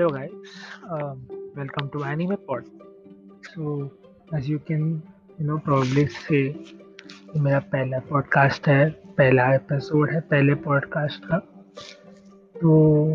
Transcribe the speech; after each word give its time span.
Hello, 0.00 0.12
guys. 0.12 0.30
Um, 0.90 1.26
welcome 1.54 1.90
to 1.90 2.04
Anime 2.04 2.38
Pod. 2.38 2.64
So, 3.54 3.92
as 4.32 4.48
you 4.48 4.58
can, 4.58 5.02
you 5.38 5.44
know, 5.44 5.58
say, 6.28 6.54
मेरा 7.36 7.58
पहला 7.72 7.98
podcast 8.08 8.68
है 8.68 8.88
पहला 9.18 9.52
episode 9.54 10.10
है 10.10 10.20
पहले 10.30 10.54
पॉडकास्ट 10.64 11.24
का 11.24 11.38
तो 12.56 12.70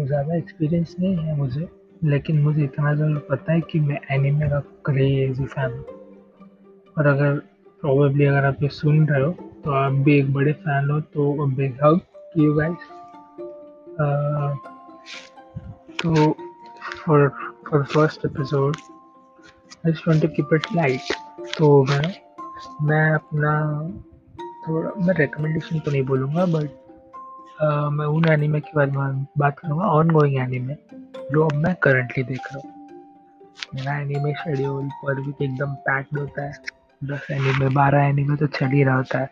ज़्यादा 0.06 0.36
एक्सपीरियंस 0.36 0.96
नहीं 1.00 1.16
है 1.16 1.38
मुझे 1.38 1.68
लेकिन 2.04 2.42
मुझे 2.42 2.64
इतना 2.64 2.94
ज़रूर 2.94 3.28
पता 3.32 3.54
है 3.54 3.62
कि 3.72 3.80
मैं 3.80 4.00
एनिमे 4.12 4.50
का 4.50 4.60
क्रेजी 4.86 5.46
फ़ैन 5.46 5.72
हूँ 5.72 5.86
और 6.98 7.08
अगर 7.16 7.36
प्रोबेबली 7.82 8.26
अगर 8.26 8.46
आप 8.46 8.64
ये 8.64 8.70
सुन 8.78 9.06
रहे 9.08 9.24
हो 9.24 9.32
तो 9.66 9.72
आप 9.84 10.02
भी 10.06 10.20
एक 10.20 10.34
बड़े 10.34 10.54
फ़ैन 10.64 10.90
हो 10.92 11.02
तो 11.14 11.46
बिग 11.56 11.84
हग 11.84 12.00
यू 12.38 12.54
गाइस 12.54 12.90
तो 16.02 16.45
for 17.08 17.28
for 17.70 17.84
first 17.84 18.26
episode 18.26 18.76
I 19.86 19.92
just 19.92 20.08
want 20.08 20.22
to 20.22 20.28
keep 20.36 20.54
it 20.54 20.66
light 20.76 21.14
तो 21.58 21.84
मैं 21.84 22.14
मैं 22.88 23.10
अपना 23.12 23.52
थोड़ा, 24.68 24.92
मैं 24.98 25.14
रिकमेंडेशन 25.16 25.80
तो 25.80 25.92
नहीं 25.92 26.04
बोलूँगा 26.04 26.46
बट 26.46 26.84
मैं 27.94 28.06
उन 28.06 28.28
एनिमे 28.30 28.60
के 28.60 28.72
बारे 28.76 28.92
में 28.92 29.26
बात 29.38 29.60
करूँगा 29.60 29.86
ऑन 29.88 30.10
गोइंग 30.10 30.38
एनिमे 30.40 30.76
जो 31.32 31.46
अब 31.46 31.56
मैं 31.56 31.74
करंटली 31.84 32.24
देख 32.24 32.48
रहा 32.54 32.62
हूँ। 32.64 32.74
मेरा 33.76 33.98
एनिमे 33.98 34.34
शेड्यूल 34.34 34.88
पर 35.04 35.20
वीक 35.22 35.42
एकदम 35.42 35.74
पैक्ड 35.88 36.20
होता 36.20 36.44
है। 36.44 36.54
दस 37.02 37.28
एनिमे 37.32 37.70
बारह 37.76 38.04
एनिमे 38.06 38.36
तो 38.38 38.48
चल 38.48 38.68
ही 38.68 38.84
रहा 38.84 38.96
होता 38.96 39.20
है। 39.20 39.30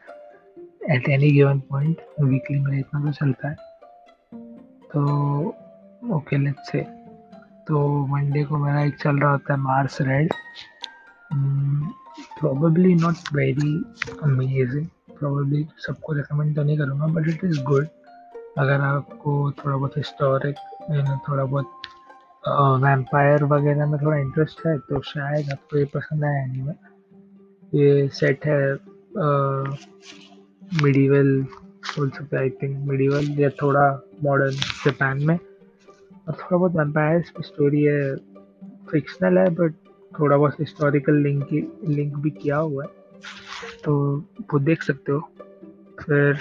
At 0.95 1.09
any 1.09 1.31
given 1.31 1.59
point 1.69 2.01
weekly 2.21 2.59
में 2.59 2.77
इतना 2.79 3.01
तो 3.01 3.11
चलता 3.11 3.47
है। 3.47 3.55
तो 4.93 6.15
ओके 6.15 6.37
लेट्स 6.37 6.71
से 6.71 6.85
तो 7.67 8.05
मंडे 8.07 8.43
को 8.43 8.57
मेरा 8.57 8.81
एक 8.83 8.95
चल 8.97 9.19
रहा 9.19 9.31
होता 9.31 9.53
है 9.53 9.59
Mars 9.59 10.01
Red 10.01 10.33
probably 12.39 12.95
not 12.95 13.15
very 13.33 13.83
amazing 14.23 14.85
probably 15.19 15.67
सबको 15.77 16.13
रिकमेंड 16.13 16.55
तो 16.55 16.63
नहीं 16.63 16.77
करूँगा 16.77 17.07
बट 17.07 17.27
इट 17.27 17.43
इज़ 17.43 17.63
गुड 17.63 17.87
अगर 18.57 18.81
आपको 18.81 19.51
थोड़ा 19.51 19.77
बहुत 19.77 19.97
हिस्टोरिक 19.97 20.55
थोड़ा 21.29 21.45
बहुत 21.45 21.71
वैम्पायर 22.83 23.43
वगैरह 23.43 23.85
में 23.85 24.01
थोड़ा 24.01 24.17
इंटरेस्ट 24.17 24.67
है 24.67 24.77
तो 24.77 25.01
शायद 25.01 25.51
आपको 25.51 25.77
ये 25.77 25.85
पसंद 25.85 26.23
आया 26.23 26.43
एनीमे 26.43 26.73
ये 27.79 28.07
सेट 28.07 28.45
है 28.45 28.73
मिडीवल 30.83 31.41
बोल 31.97 32.09
सकते 32.09 32.37
आई 32.37 32.49
थिंक 32.49 32.77
मिडीवल 32.87 33.39
या 33.39 33.49
थोड़ा 33.49 34.01
मॉडर्न 34.23 34.51
जापान 34.51 35.23
में. 35.23 35.39
और 36.27 36.33
थोड़ा 36.33 36.57
बहुत 36.57 36.75
वैम्पायर्स 36.75 37.29
की 37.29 37.43
स्टोरी 37.43 37.83
है 37.83 38.15
फिक्शनल 38.91 39.37
है 39.37 39.49
बट 39.49 39.73
थोड़ा 40.19 40.37
बहुत 40.37 40.59
हिस्टोरिकल 40.59 41.15
लिंक 41.17 41.47
लिंक 41.87 42.17
भी 42.17 42.29
किया 42.29 42.57
हुआ 42.57 42.83
है। 42.83 42.89
तो 43.83 43.93
वो 44.53 44.59
देख 44.59 44.83
सकते 44.83 45.11
हो। 45.11 45.19
फिर 45.99 46.37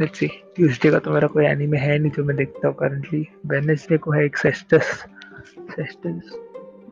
लेट्स 0.00 0.18
सी 0.18 0.26
ट्यूसडे 0.56 0.90
का 0.90 0.98
तो 0.98 1.10
मेरा 1.10 1.28
कोई 1.28 1.44
एनीमे 1.44 1.78
है 1.78 1.98
नहीं 1.98 2.10
जो 2.10 2.24
मैं 2.24 2.36
देखता 2.36 2.68
हूँ 2.68 2.76
करंटली 2.76 3.26
वेडनेसडे 3.46 3.98
को 3.98 4.10
है 4.10 4.24
एक 4.24 4.36
सेस्टस 4.36 5.04
सेस्टस 5.70 6.36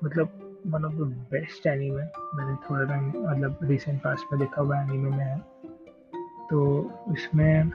मतलब 0.04 0.28
one 0.66 0.84
of 0.84 0.94
the 0.94 1.06
best 1.32 1.66
anime 1.66 2.02
मैंने 2.34 2.54
थोड़ा 2.64 2.84
टाइम 2.84 3.08
मतलब 3.08 3.58
रिसेंट 3.62 4.00
पास्ट 4.00 4.32
में 4.32 4.40
देखा 4.40 4.62
हुआ 4.62 4.80
एनीमे 4.82 5.10
में 5.10 5.24
है। 5.24 5.38
तो 6.50 6.58
इसमें 7.12 7.70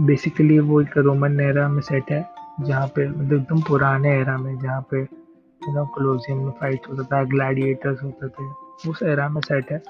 बेसिकली 0.00 0.58
वो 0.58 0.80
एक 0.82 0.96
रोमन 0.98 1.40
एरा 1.40 1.68
में 1.68 1.80
सेट 1.82 2.10
है। 2.10 2.22
जहाँ 2.60 2.86
पे 2.86 3.08
मतलब 3.08 3.32
एकदम 3.32 3.60
पुराने 3.68 4.10
एरा 4.20 4.36
में 4.38 4.58
जहाँ 4.58 4.80
पे 4.90 5.00
यू 5.00 5.84
क्लोजियम 5.94 6.44
में 6.44 6.50
फाइट 6.60 6.86
होता 6.90 7.02
था 7.12 7.22
ग्लैडिएटर्स 7.24 8.02
होते 8.02 8.28
थे, 8.28 8.44
उस 8.90 9.02
एरा 9.02 9.28
में 9.28 9.40
सेट 9.40 9.72
है। 9.72 9.82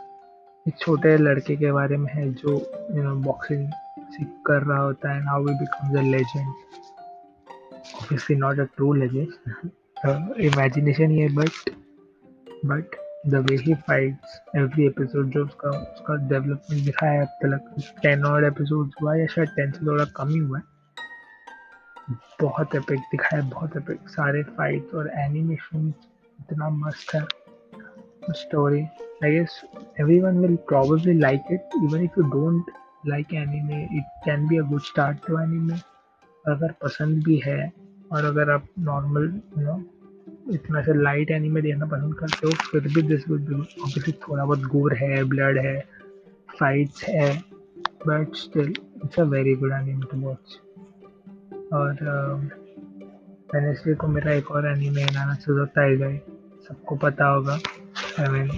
एक 0.66 0.78
छोटे 0.78 1.16
लड़के 1.16 1.56
के 1.56 1.72
बारे 1.72 1.97
में 1.97 2.11
है 2.12 2.28
जो 2.33 2.53
यू 2.97 3.03
नो 3.03 3.15
बॉक्सिंग 3.22 3.69
सीख 4.12 4.28
कर 4.47 4.62
रहा 4.62 4.81
होता 4.83 5.12
है 5.15 5.25
how 5.25 5.47
he 5.47 5.55
becomes 5.55 5.97
a 5.99 6.03
legend 6.03 6.49
obviously 7.94 8.37
not 8.37 8.61
a 8.61 8.65
true 8.77 8.93
legend 8.93 9.28
imagination 10.41 11.10
ही 11.10 11.19
है 11.19 11.28
but 11.34 11.71
but 12.66 12.97
the 13.27 13.47
way 13.50 13.56
he 13.56 13.75
fights 13.89 14.41
every 14.56 14.87
episode 14.87 15.31
जो 15.31 15.44
उसका 15.44 15.71
उसका 15.71 16.15
डेवलपमेंट 16.28 16.84
दिखाया 16.84 17.12
है, 17.12 17.21
अब 17.21 17.27
तक 17.43 18.00
टेन 18.03 18.25
और 18.25 18.44
एपिसोड 18.44 18.91
हुआ 19.03 19.15
या 19.16 19.27
शायद 19.27 19.49
टेन 19.56 19.71
से 19.72 19.87
थोड़ा 19.87 20.05
कम 20.16 20.28
ही 20.28 20.39
हुआ 20.39 20.59
है। 20.59 20.72
बहुत 22.10 22.75
एपिक 22.75 22.98
दिखाया, 23.12 23.42
बहुत 23.42 23.76
एपिक 23.76 24.09
सारे 24.09 24.42
फाइट्स 24.56 24.94
और 24.94 25.10
एनिमेशन 25.19 25.88
इतना 26.38 26.69
मस्त 26.70 27.15
है। 27.15 27.25
Story 28.32 28.81
I 29.25 29.31
guess 29.31 29.60
everyone 30.00 30.38
will 30.38 30.56
probably 30.69 31.19
like 31.19 31.53
it 31.53 31.76
even 31.76 32.04
if 32.04 32.19
you 32.19 32.25
don't 32.31 32.70
like 33.06 33.34
anime 33.34 33.82
it 33.98 34.04
can 34.25 34.47
be 34.48 34.59
a 34.59 34.62
good 34.70 34.81
start 34.82 35.26
to 35.26 35.38
anime 35.41 35.78
अगर 36.44 36.72
पसंद 36.82 37.22
भी 37.25 37.41
है 37.44 37.72
और 38.12 38.25
अगर 38.25 38.50
आप 38.50 38.66
नॉर्मल 38.78 39.41
यू 39.59 39.65
नो 39.65 39.82
इतना 40.54 40.82
से 40.82 40.94
लाइट 41.03 41.31
एनीमे 41.31 41.60
देखना 41.62 41.86
पसंद 41.86 42.15
करते 42.15 42.47
हो, 42.47 42.53
फिर 42.71 42.88
भी 42.94 43.03
दिस 43.03 43.25
ऑब्वियसली 43.25 44.12
थोड़ा 44.28 44.44
बहुत 44.44 44.62
गोर 44.72 44.94
है 44.97 45.22
ब्लड 45.25 45.59
है 45.59 45.78
फाइट्स 46.60 47.04
है 47.09 47.31
but 48.06 48.34
still 48.36 48.69
it's 49.04 49.21
a 49.21 49.25
very 49.34 49.54
good 49.54 49.72
anime 49.72 50.06
to 50.12 50.21
watch 50.21 50.59
और 51.73 51.93
वेनेसडे 53.55 53.95
को 53.95 54.07
मेरा 54.07 54.33
एक 54.33 54.51
और 54.51 54.67
एनीमे 54.67 55.05
नाना 55.05 55.35
सुजो 55.35 55.65
टाइगर 55.65 56.17
सबको 56.69 56.97
पता 56.97 57.27
होगा। 57.27 57.59
मीन 58.21 58.51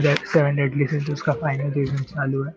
सेवन 0.00 0.56
डेडली 0.56 0.86
सिंस 0.86 1.10
उसका 1.10 1.32
फाइनल 1.32 1.70
सीज़न 1.70 1.96
चालू 1.96 2.44
है। 2.44 2.54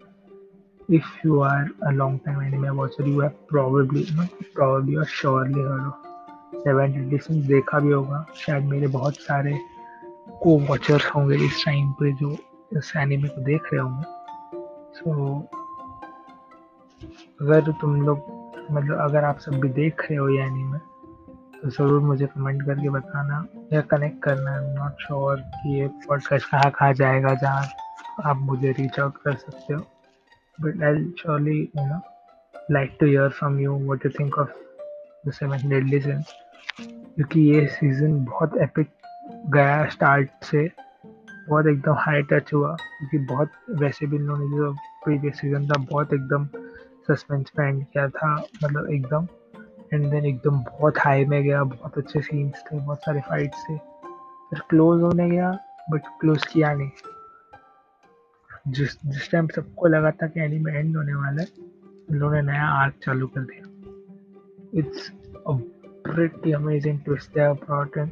If 0.90 1.04
you 1.26 1.36
are 1.40 1.66
a 1.90 1.92
long 1.98 2.16
time 2.24 2.40
anime 2.46 2.72
watcher 2.78 3.04
you 3.08 3.20
have 3.22 3.36
probably 3.52 4.02
not 4.16 4.32
probably 4.56 4.96
or 4.98 5.06
surely 5.06 5.62
heard 5.68 5.86
of 5.86 5.94
Seven 6.56 6.94
Deadly 6.94 7.18
Sins 7.18 7.46
देखा 7.46 7.80
भी 7.80 7.92
होगा। 7.92 8.26
शायद 8.36 8.64
मेरे 8.64 8.88
बहुत 8.88 9.16
सारे 9.16 9.60
को 10.44 10.60
वॉचर्स 10.60 11.06
होंगे 11.16 11.36
इस 11.36 11.66
टाइम 11.66 11.92
पे 11.92 12.12
जो 12.14 12.32
इस 12.78 12.94
एनिमे 12.98 13.28
को 13.28 13.42
देख 13.42 13.74
रहे 13.74 13.82
होंगे। 13.82 14.04
सो 15.00 15.40
so, 15.40 15.46
अगर 17.42 17.72
तुम 17.72 18.02
लोग 18.02 18.41
मतलब 18.72 19.00
अगर 19.00 19.24
आप 19.24 19.40
सब 19.40 19.60
भी 19.62 19.70
देख 19.70 20.02
रहे 20.02 20.16
हो 20.16 20.28
ये 20.30 20.44
एनीमे 20.44 20.78
तो 21.62 21.70
ज़रूर 21.70 22.02
मुझे 22.02 22.26
कमेंट 22.26 22.62
करके 22.66 22.90
बताना 22.90 23.46
या 23.74 23.82
कनेक्ट 23.92 24.22
करना। 24.24 24.52
आई 24.52 24.64
एम 24.64 24.72
नॉट 24.76 25.02
श्योर 25.02 25.40
कि 25.56 25.80
ये 25.80 25.88
पॉडकास्ट 26.08 26.50
कहाँ 26.52 26.72
कहाँ 26.72 26.94
जाएगा 26.94 27.34
जहाँ 27.34 27.68
आप 28.26 28.38
मुझे 28.42 28.72
रीच 28.72 29.00
आउट 29.00 29.18
कर 29.26 29.36
सकते 29.36 29.74
हो। 29.74 29.80
But 30.62 30.84
I 30.84 31.04
surely 31.20 31.60
you 31.60 31.86
know 31.88 32.02
like 32.72 32.98
to 33.00 33.06
hear 33.06 33.30
from 33.30 33.60
you 33.60 33.78
what 33.78 34.06
you 34.06 34.12
think 34.20 34.38
of 34.38 34.50
the 35.28 35.32
Seven 35.32 35.70
Deadly 35.70 36.00
Sins 36.02 36.34
क्योंकि 36.80 37.42
ये 37.42 37.66
सीज़न 37.68 38.24
बहुत 38.26 38.58
एपिक 38.58 38.90
गया 39.54 39.86
स्टार्ट 39.90 40.44
से। 40.44 40.70
बहुत 41.50 41.68
एकदम 41.68 41.94
हाई 41.98 42.22
टच 42.22 42.54
हुआ। 42.54 42.76
क्योंकि 42.76 43.18
बहुत, 43.18 43.52
वैसे 43.80 44.06
भी 44.06 44.16
इन्होंने 44.16 44.58
जो 44.58 44.72
प्रीवियस 45.04 45.40
सीज़न 45.40 45.68
था, 45.68 45.78
बहुत 45.92 46.14
एकदम 46.14 46.46
सस्पेंस 47.08 47.52
में 47.60 47.68
एंड 47.68 47.84
किया 47.84 48.08
था 48.10 48.36
मतलब 48.64 48.90
एकदम। 48.90 49.28
एंड 49.94 50.10
देन 50.12 50.26
एकदम 50.26 50.60
बहुत 50.60 50.98
हाई 50.98 51.26
में 51.26 51.44
गया, 51.44 51.64
बहुत 51.64 51.98
अच्छे 51.98 52.22
सीन्स 52.22 52.64
थे, 52.66 52.80
बहुत 52.80 52.98
सारे 52.98 53.22
फाइट्स 53.22 53.66
थे। 53.70 53.78
फिर 54.50 54.60
क्लोज 54.70 55.02
होने 55.02 55.30
गया 55.30 55.52
बट 55.92 56.02
क्लोज 56.20 56.46
किया 56.46 56.74
नहीं। 56.74 56.90
जिस 58.68 58.98
जिस 59.06 59.32
टाइम 59.32 59.48
सबको 59.48 59.88
लगा 59.88 60.12
था 60.12 60.28
कि 60.28 60.40
एनिमे 60.40 60.74
एंड 60.74 60.98
होने 60.98 61.14
वाला 61.14 61.42
है, 61.42 61.48
उन्होंने 62.10 62.42
नया 62.42 62.68
आर्क 62.70 62.94
चालू 63.06 63.28
कर 63.28 63.42
दिया। 63.42 63.64
It's 64.74 65.12
pretty 65.48 66.52
amazing 66.52 67.00
twist 67.00 67.38
have 67.38 67.54
brought 67.54 67.98
in 67.98 68.12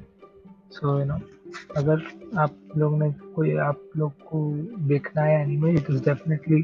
so 0.72 1.00
you 1.00 1.06
know 1.06 1.20
अगर 1.78 2.02
आप 2.38 2.52
लोग 2.78 2.98
ने 2.98 3.12
कोई, 3.36 3.56
आप 3.58 3.82
लोग 3.98 4.12
को 4.12 4.52
देखना 4.88 5.22
है 5.22 5.42
anime 5.42 5.72
it 5.72 5.86
is 5.90 6.04
definitely 6.04 6.64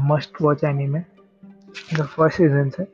must 0.00 0.42
watch 0.42 0.64
anime 0.64 1.15
the 1.94 2.06
first 2.06 2.36
season 2.36 2.70
से 2.70 2.84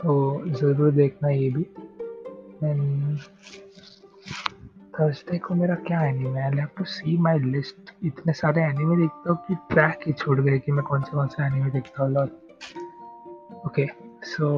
तो 0.00 0.12
ज़रूर 0.50 0.90
देखना 0.92 1.28
ये 1.30 1.50
भी। 1.50 1.62
एंड 2.62 3.18
थर्सडे 4.94 5.38
को 5.38 5.54
मेरा 5.54 5.74
क्या 5.86 6.02
anime 6.04 6.40
I 6.42 6.56
have 6.56 6.68
to 6.78 6.84
see 6.84 7.16
my 7.18 7.38
list 7.38 7.92
इतने 8.04 8.32
सारे 8.32 8.62
एनीमे 8.62 8.96
देखता 8.96 9.30
हूँ 9.30 9.38
कि 9.48 9.54
ट्रैक 9.70 10.06
ही 10.06 10.12
छूट 10.12 10.40
गए 10.40 10.58
कि 10.58 10.72
मैं 10.72 10.84
कौन 10.84 11.02
से 11.02 11.10
कौन 11.10 11.28
से 11.28 11.44
एनीमे 11.46 11.70
देखता 11.70 12.02
हूँ। 12.02 12.12
लॉट 12.12 12.30
ओके 13.66 13.86
सो 14.26 14.48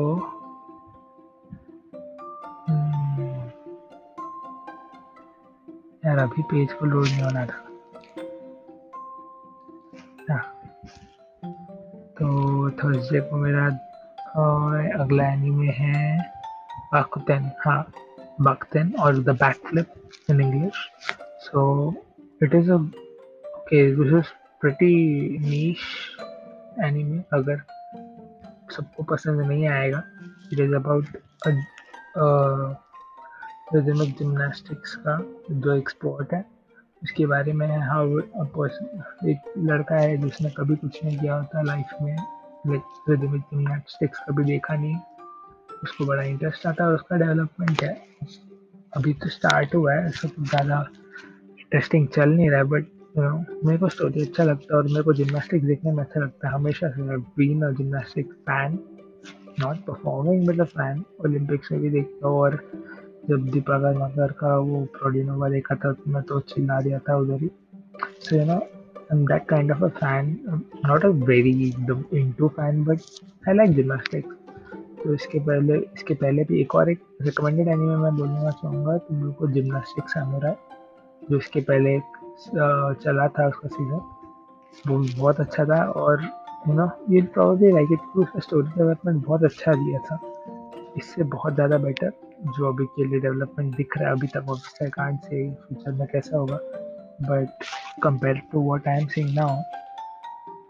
यार 6.05 6.19
अभी 6.19 6.43
पेज 6.43 6.72
को 6.72 6.87
लोड 6.87 7.05
नहीं 7.05 7.22
होना 7.22 7.46
था। 7.46 7.71
थर्सडे 12.84 13.20
को 13.20 13.37
मेरा 13.37 13.67
और 14.37 15.00
अगला 15.00 15.32
एनीमे 15.32 15.73
है 15.73 16.32
Bakuten, 16.93 17.55
हाँ, 17.64 17.87
Bakuten 18.38 18.93
or 18.99 19.14
the 19.14 19.32
backflip 19.32 19.87
in 20.29 20.40
English. 20.40 20.76
So 21.40 21.96
it 22.40 22.52
is 22.52 22.69
a 22.69 22.84
okay. 23.58 23.93
This 23.93 24.12
is 24.12 24.26
pretty 24.62 25.38
niche 25.40 25.87
anime. 26.79 27.23
अगर 27.32 27.62
सबको 28.73 29.02
पसंद 29.02 29.40
नहीं 29.40 29.67
आएगा 29.69 30.02
it 30.52 30.61
is 30.61 30.75
about 30.75 31.06
rhythmic 33.75 34.17
gymnastics 34.19 34.94
का 35.06 35.19
जो 35.50 35.75
एक 35.75 35.90
स्पोर्ट 35.90 36.32
है 36.34 36.44
उसके 37.02 37.26
बारे 37.26 37.52
में 37.52 37.67
हाउ 37.88 38.19
एक 38.19 39.52
लड़का 39.70 39.96
है 39.96 40.17
जिसने 40.23 40.50
कभी 40.58 40.76
कुछ 40.76 41.02
नहीं 41.05 41.19
किया 41.19 41.34
होता 41.34 41.62
लाइफ 41.62 41.96
में 42.02 42.17
रिदमिक 42.64 43.42
जिमनास्टिक्स 43.42 44.18
कभी 44.28 44.44
देखा 44.44 44.74
नहीं, 44.74 44.96
उसको 45.84 46.04
बड़ा 46.06 46.22
इंटरेस्ट 46.22 46.66
आता 46.66 46.84
है 46.84 46.94
उसका 46.94 47.16
डेवलपमेंट 47.16 47.82
है। 47.82 47.92
अभी 48.92 49.12
तो 49.14 49.28
स्टार्ट 49.28 49.74
हुआ 49.74 49.92
है 49.94 50.10
कुछ 50.12 50.30
ज़्यादा 50.40 50.78
इंटरेस्टिंग 51.58 52.06
चल 52.08 52.30
नहीं 52.30 52.48
रहा 52.50 52.58
है 52.58 52.64
बट 52.64 52.86
यू 53.16 53.22
नो 53.22 53.38
मेरे 53.64 53.78
को 53.78 53.88
स्टोरी 53.88 54.22
अच्छा 54.22 54.44
लगता 54.44 54.74
है 54.74 54.80
और 54.80 54.88
मेरे 54.88 55.02
को 55.02 55.12
जिमनास्टिक 55.12 55.64
देखने 55.66 55.92
में 55.92 56.02
अच्छा 56.04 56.20
लगता 56.20 56.48
है। 56.48 56.54
हमेशा 56.54 56.88
से 56.90 57.16
बीन 57.38 57.64
और 57.64 57.74
जिमनास्टिक 57.74 58.32
फ़ैन 58.48 58.78
नॉट 59.60 59.76
परफॉर्मिंग 59.86 60.48
मतलब 60.48 60.66
फ़ैन 60.66 61.04
ओलंपिक्स 61.24 61.72
में 61.72 61.80
भी 61.80 61.90
देखता 61.90 62.28
हूँ 62.28 62.38
और 62.40 62.56
जब 63.28 63.50
दीपाकर 63.50 63.98
मगर 63.98 64.32
का 64.38 64.56
वो 64.58 64.84
प्रोडिनोवा 64.92 65.48
देखा 65.48 65.74
था 65.74 65.92
तो 65.92 66.10
मैं 66.10 66.22
तो 66.22 66.40
चिल्ला 66.54 66.80
दिया 66.80 66.98
था 67.08 67.16
उधर 67.16 67.42
ही। 67.42 67.50
So 68.20 68.36
you 68.36 68.44
know 68.44 68.60
I'm 69.12 69.26
that 69.26 69.46
kind 69.46 69.70
of 69.70 69.82
a 69.82 69.90
fan. 69.90 70.40
I'm 70.50 70.64
Not 70.82 71.04
a 71.04 71.12
very 71.12 71.74
into 72.12 72.48
fan, 72.50 72.82
but 72.82 73.00
I 73.46 73.52
like 73.52 73.74
gymnastics. 73.74 74.38
तो 75.04 75.14
इसके 75.14 75.38
पहले 75.46 75.76
इसके 75.94 76.14
पहले 76.14 76.42
भी 76.44 76.60
एक 76.60 76.74
और 76.74 76.90
एक 76.90 77.00
रिकमेंडेड 77.22 77.68
एनिमे 77.68 77.96
मैं 77.96 78.14
बोलना 78.16 78.50
चाहूँगा 78.50 78.96
तुम 79.06 79.22
लोग 79.22 79.34
को 79.36 79.46
जिमनास्टिक 79.52 80.08
सामुराई 80.08 80.54
जो 81.22 81.38
इसके 81.38 81.60
पहले 81.70 81.94
एक 81.96 82.98
चला 83.02 83.26
था 83.38 83.46
उसका 83.48 83.68
सीज़न 83.68 84.00
वो 84.88 84.98
बहुत 84.98 85.40
अच्छा 85.40 85.64
था 85.64 85.82
और 86.02 86.22
यू 86.68 86.74
नो 86.74 86.88
ये 87.10 87.22
प्रॉब्लली 87.34 87.72
लाइक 87.72 87.92
इट 87.92 88.16
उसका 88.18 88.40
स्टोरी 88.40 88.68
डेवलपमेंट 88.68 89.24
बहुत 89.26 89.44
अच्छा 89.44 89.72
दिया 89.72 89.98
था 90.10 90.20
इससे 90.98 91.22
बहुत 91.34 91.54
ज़्यादा 91.54 91.78
बेटर 91.78 92.12
जो 92.56 92.72
अभी 92.72 92.84
के 92.96 93.04
लिए 93.04 93.20
डेवलपमेंट 93.20 93.76
दिख 93.76 93.98
रहा 93.98 94.08
है 94.08 94.16
अभी 94.16 94.26
तक 94.36 94.50
ऑफिसर 94.50 94.90
कार्ड 94.90 95.18
से 95.24 95.48
फ्यूचर 95.50 95.98
में 95.98 96.06
कैसा 96.12 96.36
होगा 96.36 96.60
but 97.22 97.64
compare 98.02 98.40
to 98.52 98.60
what 98.60 98.88
I 98.88 99.00
am 99.00 99.06
seeing 99.06 99.34
now 99.34 99.60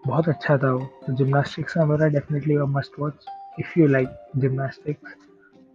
बहुत 0.07 0.29
अच्छा 0.29 0.57
था 0.59 0.73
वो। 0.73 0.87
तो 1.07 1.13
जिमनास्टिक्स 1.15 1.75
का 1.75 1.85
मेरा 1.87 2.07
definitely 2.15 2.57
a 2.57 2.65
must 2.69 2.99
watch 3.01 3.27
if 3.61 3.79
you 3.79 3.87
like 3.87 4.09
gymnastics 4.37 5.15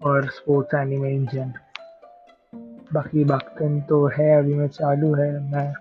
और 0.02 0.30
स्पोर्ट्स 0.32 0.74
एनिमे 0.76 1.12
इन 1.16 1.26
जनरल 1.28 1.66
बाकी 2.94 3.24
बाकी 3.26 3.80
तो 3.82 4.06
है, 4.08 4.38
अभी 4.38 4.54
मैं 4.54 4.68
चालू 4.70 5.14
है, 5.16 5.32
मैं 5.52 5.74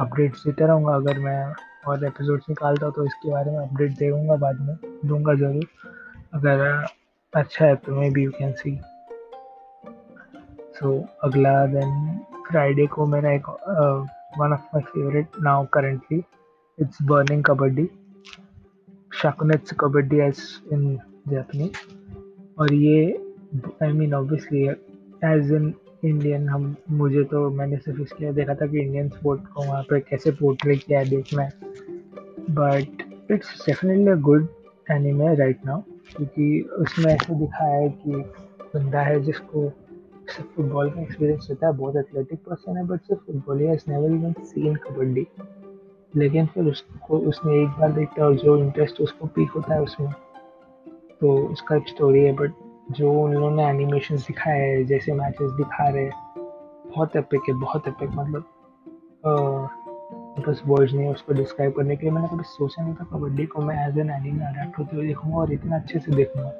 अपडेट्स 0.00 0.44
देता 0.46 0.66
रहूँगा 0.66 0.94
अगर 0.94 1.18
मैं 1.18 1.54
और 1.88 2.04
एपिसोड्स 2.04 2.48
निकालता 2.48 2.86
हूँ 2.86 2.94
तो 2.94 3.04
इसके 3.06 3.30
बारे 3.30 3.50
में 3.50 3.58
अपडेट 3.58 3.92
दूँगा 3.98 4.36
बाद 4.36 4.60
में, 4.60 4.76
दूँगा 5.06 5.34
ज़रूर। 5.34 5.66
अगर 6.34 6.86
अच्छा 7.32 7.64
है 7.64 7.74
तो 7.76 8.00
maybe 8.10 8.22
you 8.24 8.30
can 8.30 8.52
see 8.52 8.78
so 10.76 10.98
अगला 11.24 11.54
दिन 11.66 12.20
फ्राइडे 12.52 12.86
को 12.86 13.06
मेरा 13.06 13.30
एक 13.32 13.48
one 14.38 14.52
of 14.52 14.64
my 14.74 14.82
favourite 14.82 15.36
now 15.42 15.66
currently 15.66 16.16
it's 16.78 16.98
burning 17.02 17.44
kabaddi 17.44 17.88
Shakunetsu 19.12 19.72
kabaddi 19.80 20.18
as 20.20 20.40
in 20.72 20.82
Japanese 21.28 21.78
और 22.58 22.72
ये 22.74 22.98
I 23.82 23.92
mean 23.92 24.14
obviously 24.14 24.66
as 25.24 25.52
in 25.52 25.72
Indian 26.04 26.48
hmm, 26.48 26.74
मुझे 26.90 27.24
तो 27.24 27.48
मैंने 27.50 27.76
सिर्फ़ 27.76 28.00
इसलिए 28.00 28.32
देखा 28.32 28.54
था 28.54 28.66
कि 28.66 28.80
इंडियन 28.80 29.08
स्पोर्ट 29.08 29.46
को 29.46 29.64
वहाँ 29.64 29.82
पर 29.82 29.98
कैसे 30.00 30.30
पोर्ट्रे 30.30 30.76
किया 30.76 30.98
है 30.98 31.08
देखना 31.08 31.42
है 31.42 31.50
but 32.50 33.02
it's 33.30 33.66
definitely 33.66 34.10
a 34.10 34.14
good 34.14 34.48
anime 34.90 35.34
right 35.34 35.64
now 35.66 35.80
क्योंकि 36.16 36.60
उसमें 36.78 37.12
ऐसे 37.14 37.34
दिखाया 37.34 37.80
है 37.80 37.88
कि 37.88 38.24
बंदा 38.74 39.00
है 39.00 39.20
जिसको 39.20 39.70
सिर्फ़ 40.28 40.50
फुटबॉल 40.56 40.90
का 40.90 41.00
एक्सपीरियंस 41.00 41.46
रहता 41.50 41.66
है, 41.66 41.72
बहुत 41.72 41.96
एथलेटिक 41.96 42.38
पर्सन 42.40 42.76
है 42.76 42.84
बट 42.86 43.00
सिर्फ़ 43.00 43.22
फुटबॉल 43.22 43.60
ही 43.60 43.76
नेवर 43.88 44.10
इवन 44.10 44.32
सीन 44.40 44.74
कबड्डी। 44.76 45.26
लेकिन 46.14 46.46
फिर 46.46 46.64
उसको, 46.64 47.18
उसने 47.18 47.62
एक 47.62 47.68
बार 47.80 47.92
देखा 47.92 48.24
और 48.24 48.34
जो 48.36 48.56
इंटरेस्ट 48.58 49.00
उसको 49.00 49.26
पीक 49.26 49.50
होता 49.50 49.74
है 49.74 49.82
उसमें 49.82 50.10
तो 51.20 51.36
उसका 51.46 51.76
एक 51.76 51.88
स्टोरी 51.88 52.22
है 52.24 52.32
बट 52.32 52.52
जो 52.90 53.12
उन 53.14 53.32
लोगों 53.34 53.50
ने 53.50 53.64
एनिमेशन 53.64 54.16
दिखाए 54.16 54.60
है, 54.60 54.84
जैसे 54.84 55.12
मैचेस 55.12 55.50
दिखा 55.50 55.88
रहे 55.88 56.04
हैं, 56.04 56.12
बहुत 56.86 57.16
एपिक 57.16 57.40
है, 57.48 57.54
बहुत 57.60 57.88
एपिक 57.88 58.10
मतलब 58.10 58.44
बस 60.46 60.62
वर्ड्स 60.66 60.92
नहीं 60.92 61.08
उसको 61.08 61.32
डिस्क्राइब 61.32 61.72
करने 61.72 61.96
के 61.96 62.06
लिए। 62.06 62.12
मैंने 62.14 62.28
कभी 62.28 62.44
सोचा 62.46 62.82
नहीं 62.82 62.94
था 62.94 63.04
कबड्डी 63.12 63.46
को 63.46 63.62
मैं 63.62 63.76
एज 63.88 63.98
एन 63.98 64.10
एनिमे 64.10 64.44
अडेप्ट 64.44 64.78
होते 64.78 64.96
हुए 64.96 65.06
देखूँगा 65.06 65.36
और 65.38 65.52
इतना 65.52 65.76
अच्छे 65.76 65.98
से 65.98 66.12
देखूँगा। 66.12 66.50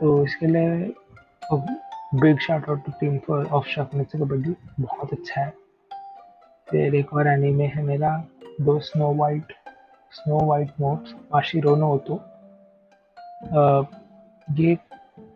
तो 0.00 0.24
इसके 0.24 0.46
लिए 0.46 0.92
big 2.14 2.38
shout 2.38 2.68
out 2.68 2.84
to 2.86 2.92
team 3.00 3.18
for 3.18 3.46
of 3.46 3.66
shock 3.68 3.90
kabaddi 4.16 4.54
बहुत 4.80 5.12
अच्छा 5.12 5.40
है। 5.40 5.50
फिर 6.68 6.94
एक 6.94 7.12
और 7.14 7.26
एनीमे 7.26 7.66
है 7.66 7.82
मेरा, 7.82 8.16
दो 8.60 8.78
snow 8.80 9.12
white 9.14 9.52
snow 10.12 10.38
white 10.46 10.70
notes 10.80 11.14
Mashiro 11.34 11.98
तो 12.08 12.20
ये 14.48 14.76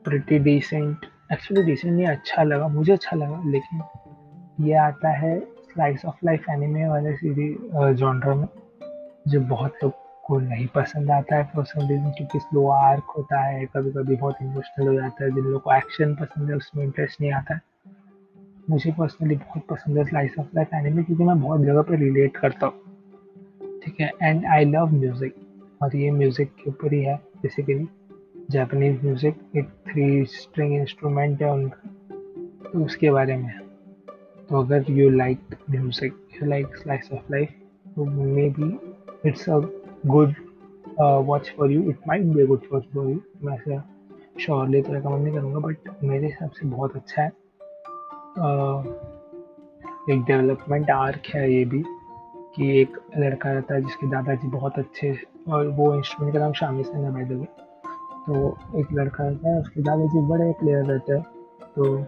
प्रिटी 0.04 0.38
डिसेंट 0.38 1.06
एक्चुअली 1.32 1.62
डिसेंट 1.62 1.92
नहीं 1.94 2.06
अच्छा 2.06 2.42
लगा, 2.42 2.68
मुझे 2.68 2.92
अच्छा 2.92 3.16
लगा, 3.16 3.42
लेकिन 3.46 3.82
ये 4.66 4.74
आता 4.74 5.08
है 5.08 5.38
स्लाइस 5.40 6.04
ऑफ़ 6.04 6.16
लाइफ 6.24 6.44
एनिमे 6.50 6.88
वाले 6.88 7.16
सीरीज़ 7.16 7.92
जॉनर 7.92 8.34
में, 8.34 8.48
जो 9.28 9.40
बहुत 9.40 9.78
लोग 9.84 9.92
को 10.26 10.38
नहीं 10.40 10.66
पसंद 10.74 11.10
आता 11.10 11.36
है 11.36 11.44
फॉर 11.54 11.64
सम 11.64 11.86
रीजन 11.88 12.10
क्योंकि 12.16 12.38
स्लो 12.38 12.66
आर्क 12.70 13.12
होता 13.16 13.40
है 13.40 13.64
कभी 13.66 13.90
कभी 13.90 14.16
बहुत 14.16 14.36
इमोशनल 14.42 14.88
हो 14.88 14.94
जाता 14.94 15.24
है, 15.24 15.30
जिन 15.30 15.44
लोगों 15.44 15.58
को 15.58 15.74
एक्शन 15.74 16.14
पसंद 16.14 16.50
है 16.50 16.56
उसमें 16.56 16.84
इंटरेस्ट 16.84 17.20
नहीं 17.20 17.32
आता 17.32 17.54
है। 17.54 17.60
मुझे 18.70 18.92
पर्सनली 18.92 19.36
बहुत 19.36 19.66
पसंद 19.70 19.98
है 19.98 20.04
स्लाइस 20.04 20.34
ऑफ़ 20.38 20.46
लाइफ 20.56 20.74
एनिमे 20.74 21.02
क्योंकि 21.02 21.24
मैं 21.24 21.40
बहुत 21.40 21.60
जगह 21.60 21.82
पर 21.82 21.98
रिलेट 21.98 22.36
करता 22.36 22.66
हूँ। 22.66 23.80
ठीक 23.84 24.00
है 24.00 24.10
एंड 24.22 24.44
आई 24.46 24.64
लव 24.64 24.92
म्यूज़िक 24.92 25.34
और 25.82 25.96
ये 25.96 26.10
म्यूज़िक 26.10 26.54
के 26.54 26.70
ऊपर 26.70 26.92
ही 26.94 27.02
है 27.02 27.16
बेसिकली 27.42 27.86
जापानीज 28.50 29.04
म्यूज़िक 29.04 29.38
एक 29.56 29.68
थ्री 29.88 30.24
स्ट्रिंग 30.30 30.74
इंस्ट्रूमेंट 30.74 31.42
है 31.42 31.52
उनका 31.52 31.90
तो 32.72 32.84
उसके 32.84 33.10
बारे 33.10 33.36
में 33.36 33.50
तो 34.48 34.62
अगर 34.62 34.90
you 34.90 35.08
like 35.10 35.56
music 35.70 36.16
you 36.34 36.48
like 36.48 36.76
slice 36.76 37.08
of 37.12 37.32
life 37.32 37.98
maybe 38.58 38.70
it's 39.28 39.48
a 39.48 39.58
good 40.06 40.34
watch 41.00 41.54
for 41.58 41.70
you 41.70 41.82
it 41.82 41.98
might 42.08 42.22
be 42.22 42.42
a 42.42 42.46
good 42.46 42.62
watch 42.72 42.84
for 42.94 43.08
you 43.08 43.20
मैं 43.42 43.54
ऐसा 43.54 43.82
श्योरली 44.40 44.82
तो 44.82 44.92
रिकमेंड 44.92 45.24
नहीं 45.24 45.34
करूँगा 45.34 45.58
बट 45.58 45.76
मेरे 46.04 46.26
हिसाब 46.26 46.50
से 46.50 46.66
बहुत 46.66 46.96
अच्छा 46.96 47.22
है। 47.22 47.32
Uh, 48.36 48.86
एक 50.10 50.22
डेवलपमेंट 50.22 50.90
आर्क 50.90 51.22
है 51.34 51.52
ये 51.52 51.64
भी 51.64 51.82
कि 52.56 52.80
एक 52.80 52.98
लड़का 53.18 53.52
रहता 53.52 53.74
है 53.74 53.80
जिसके 53.82 54.06
दादाजी 54.06 54.48
बहुत 54.48 54.78
अच्छे 54.78 55.18
और 55.48 55.66
वो 55.68 55.94
इंस्ट्रूमेंट 55.94 56.36
का 56.36 56.42
नाम 56.42 56.52
शामी 56.52 56.84
से 56.84 56.98
है 56.98 57.12
बाय 57.12 57.24
तो 58.26 58.56
एक 58.80 58.92
लड़का 58.92 59.24
रहता 59.24 59.54
है 59.54 59.60
उसके 59.60 59.82
दादाजी 59.82 60.20
बड़े 60.28 60.52
प्लेयर 60.52 60.84
रहते 60.84 61.12
हैं। 61.12 61.22
तो 61.76 61.98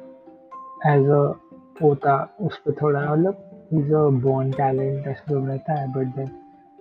एज 0.86 1.08
अ 1.08 1.22
पोता 1.80 2.36
उस 2.40 2.58
पर 2.58 2.72
थोड़ा 2.82 3.00
मतलब 3.12 3.68
इज़ 3.72 3.94
अ 3.94 4.08
बॉर्न 4.22 4.50
टैलेंट 4.50 5.06
ऐसा 5.06 5.24
जो 5.28 5.46
रहता 5.46 5.80
है 5.80 5.92
but 5.92 6.14
then 6.16 6.30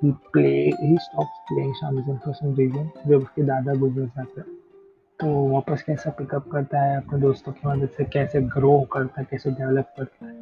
he 0.03 0.11
play 0.33 0.49
he 0.81 0.97
stops 1.01 1.39
playing 1.47 1.73
Shami 1.75 2.01
for 2.01 2.33
some 2.33 2.53
reason 2.55 2.89
जब 3.07 3.17
उसके 3.17 3.43
दादा 3.43 3.73
गुजर 3.73 4.05
जाते 4.05 4.41
हैं। 4.41 4.55
तो 5.19 5.27
वापस 5.49 5.83
कैसा 5.83 6.09
पिकअप 6.17 6.49
करता 6.51 6.81
है 6.81 6.97
अपने 6.97 7.19
दोस्तों 7.19 7.51
की 7.51 7.67
मदद 7.67 7.89
से? 7.97 8.03
कैसे 8.03 8.41
ग्रो 8.55 8.79
करता 8.93 9.21
है? 9.21 9.27
कैसे 9.31 9.51
डेवलप 9.51 9.93
करता 9.97 10.25
है? 10.25 10.35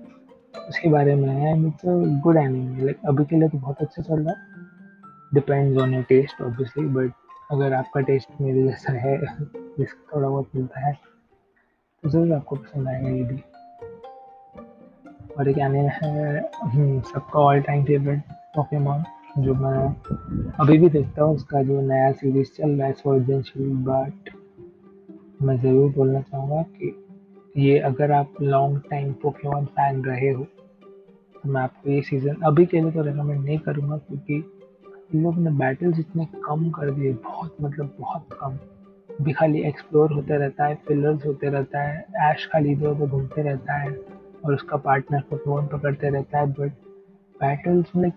उसके 0.70 0.90
बारे 0.90 1.16
में 1.16 1.30
है 1.30 1.58
इट्स 1.68 1.82
गुड 2.24 2.38
एनिमे 2.38 2.84
लाइक 2.84 3.06
अभी 3.08 3.26
के 3.26 3.36
लिए 3.36 3.50
तो 3.50 3.58
बहुत 3.58 3.82
अच्छा 3.82 4.02
चल 4.02 4.20
रहा 4.20 4.34
है। 4.34 4.64
Depends 5.34 5.82
on 5.82 5.94
your 5.94 6.04
taste 6.10 6.42
obviously 6.42 6.86
but 6.96 7.12
अगर 7.52 7.74
आपका 7.74 8.02
टेस्ट 8.02 8.42
मेरे 8.42 8.64
जैसा 8.64 8.94
है 9.00 9.18
जिसका 9.18 10.16
थोड़ा 10.16 10.28
बहुत 10.28 10.50
मिलता 10.56 10.88
है 10.88 10.94
तो 12.04 12.10
ज़रूर 12.10 12.34
आपको 12.34 12.56
पसंद 12.56 12.88
आएगा 12.88 13.10
ये 13.10 13.24
भी। 13.24 13.44
और 15.38 15.50
एक 15.50 15.58
एनिमे 15.58 15.90
है 15.94 16.40
हम्म, 16.56 17.00
सबका 17.02 17.40
ऑल 17.40 17.62
टाइम 17.62 17.84
फेवरेट 17.86 18.22
पोकेमॉन 18.56 19.04
जो 19.36 19.54
मैं 19.54 20.51
अभी 20.60 20.77
भी 20.77 20.89
देखता 20.89 21.24
हूँ, 21.24 21.36
उसका 21.36 21.62
जो 21.63 21.80
नया 21.82 22.12
सीरीज़ 22.12 22.51
चल 22.58 22.70
रहा 22.72 22.88
है 22.88 23.42
शील्ड 23.42 23.86
बट 23.86 24.30
मैं 25.42 25.58
ज़रूर 25.62 25.92
बोलना 25.94 26.22
चाहूँगा 26.22 26.62
कि 26.62 26.96
ये 27.58 27.77
अगर 27.80 28.12
आप 28.12 28.42
लॉन्ग 28.42 28.82
टाइम 28.89 29.12
पोकेमॉन 29.13 29.65
फ़ैन 29.65 30.04
रहे 30.06 30.30
हो 30.30 30.44
तो 30.44 31.50
मैं 31.50 31.62
आपको 31.62 31.89
ये 31.89 32.01
सीज़न 32.01 32.42
अभी 32.46 32.65
के 32.65 32.82
लिए 32.82 32.92
तो 32.92 33.01
रिकमेंड 33.01 33.44
नहीं 33.46 33.58
करूँगा, 33.60 33.98
क्योंकि 33.98 34.36
इन 35.13 35.24
लोगों 35.24 35.42
ने 35.42 35.51
बैटल्स 35.60 36.00
इतने 36.00 36.25
कम 36.46 36.70
कर 36.70 36.92
दिए, 36.92 37.13
बहुत 37.13 37.58
मतलब 37.62 37.96
बहुत 38.00 38.38
कम। 38.42 38.58
भी 39.10 39.34
खाली 39.34 39.62
एक्सप्लोर 39.63 40.13
होते 40.13 40.38
रहता 40.38 40.65
है 40.65 40.75
फिलर्स 40.88 41.25
होते 41.25 41.50
रहता 41.50 41.82
है 41.82 42.06
ऐश 42.32 42.48
खाली 42.54 42.72
इधर 42.72 42.88
उधर 42.88 43.08
घूमते 43.08 43.42
रहता 43.42 43.74
है, 43.74 43.92
और 44.46 44.54
उसका 44.54 44.77
पार्टनर 44.77 45.22
को 45.30 45.38
फ़ोन 45.38 45.68
पकड़ते 45.68 46.10
रहता 46.10 46.39
है 46.39 46.51
बट 46.54 46.72
बैटल्स 47.36 47.96
में 47.96 48.12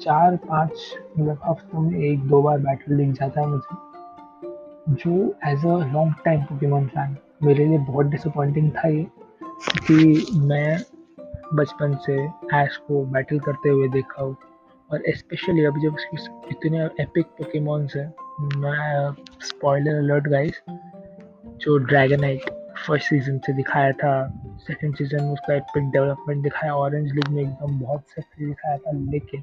चार 0.00 0.36
पाँच 0.36 0.72
मतलब 1.18 1.40
हफ्तों 1.44 1.80
में 1.80 1.98
एक 2.00 2.26
दो 2.28 2.42
बार 2.42 2.58
बैटल 2.58 2.96
दिख 2.96 3.12
जाता 3.12 3.40
है 3.40 3.46
मुझे। 3.46 3.76
जो 4.94 5.16
as 5.46 5.66
a 5.66 5.76
long 5.92 6.14
time 6.24 6.42
Pokemon 6.42 6.86
fan 6.86 7.16
मेरे 7.42 7.64
लिए 7.64 7.78
बहुत 7.78 8.06
डिसअपॉइंटिंग 8.06 8.70
था 8.70 8.88
ये, 8.88 9.06
कि 9.86 10.26
मैं 10.48 10.78
बचपन 11.54 11.96
से 12.06 12.16
ऐश 12.56 12.76
को 12.76 13.04
बैटल 13.06 13.38
करते 13.38 13.68
हुए 13.68 13.88
देखा 13.88 14.22
हूँ। 14.22 14.36
और 14.90 15.02
स्पेशली 15.08 15.64
अभी 15.64 15.80
जब 15.80 15.94
उसकी 15.94 16.16
इतने 16.50 16.84
एपिक 17.00 17.26
पोकेमोन्स 17.38 17.96
हैं, 17.96 18.12
मैं 18.56 19.12
स्पॉइलर 19.42 19.94
अलर्ट 19.94 20.28
गाइस 20.28 20.62
जो 20.68 21.76
ड्रैगन 21.78 21.86
ड्रैगनाइट 21.86 22.50
फ़र्स्ट 22.78 23.08
सीज़न 23.08 23.38
से 23.38 23.52
दिखाया 23.52 23.92
था 23.92 24.12
सेकंड 24.58 24.96
सीज़न 24.96 25.22
में 25.24 25.32
उसका 25.32 25.54
एपिक 25.54 25.90
डेवलपमेंट 25.90 26.42
दिखाया 26.42 26.74
ऑरेंज 26.74 27.12
लीग 27.12 27.28
में 27.28 27.42
एकदम 27.42 27.78
बहुत 27.80 28.04
सेक्सी 28.08 28.46
दिखाया 28.46 28.76
था, 28.76 28.90
लेकिन 28.92 29.42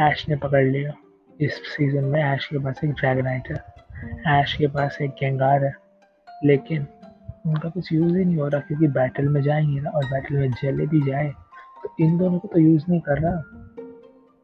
ऐश 0.00 0.28
ने 0.28 0.36
पकड़ 0.36 0.64
लिया। 0.64 0.92
इस 1.40 1.54
सीज़न 1.54 2.04
में 2.04 2.22
ऐश 2.22 2.46
के 2.46 2.58
पास 2.58 2.80
एक 2.84 2.90
ड्रैगनाइट 2.90 3.42
है। 3.48 3.64
ऐश 4.40 4.54
के 4.54 4.66
पास 4.66 4.98
एक 5.02 5.10
गेंगार 5.10 5.64
है। 5.64 5.74
लेकिन 6.44 6.86
उनका 7.46 7.68
कुछ 7.68 7.92
यूज़ 7.92 8.16
ही 8.16 8.24
नहीं 8.24 8.36
हो 8.36 8.48
रहा 8.48 8.60
क्योंकि 8.60 8.88
बैटल 8.88 9.28
में 9.28 9.42
जाएँगे 9.42 9.80
ना 9.80 9.90
और 9.90 10.04
बैटल 10.04 10.36
में 10.36 10.50
जले 10.50 10.86
भी 10.86 11.10
जाए 11.10 11.32
तो 11.82 11.94
इन 12.00 12.18
दोनों 12.18 12.38
को 12.38 12.48
तो 12.48 12.60
यूज़ 12.60 12.84
नहीं 12.88 13.00
कर 13.00 13.18
रहा। 13.18 13.34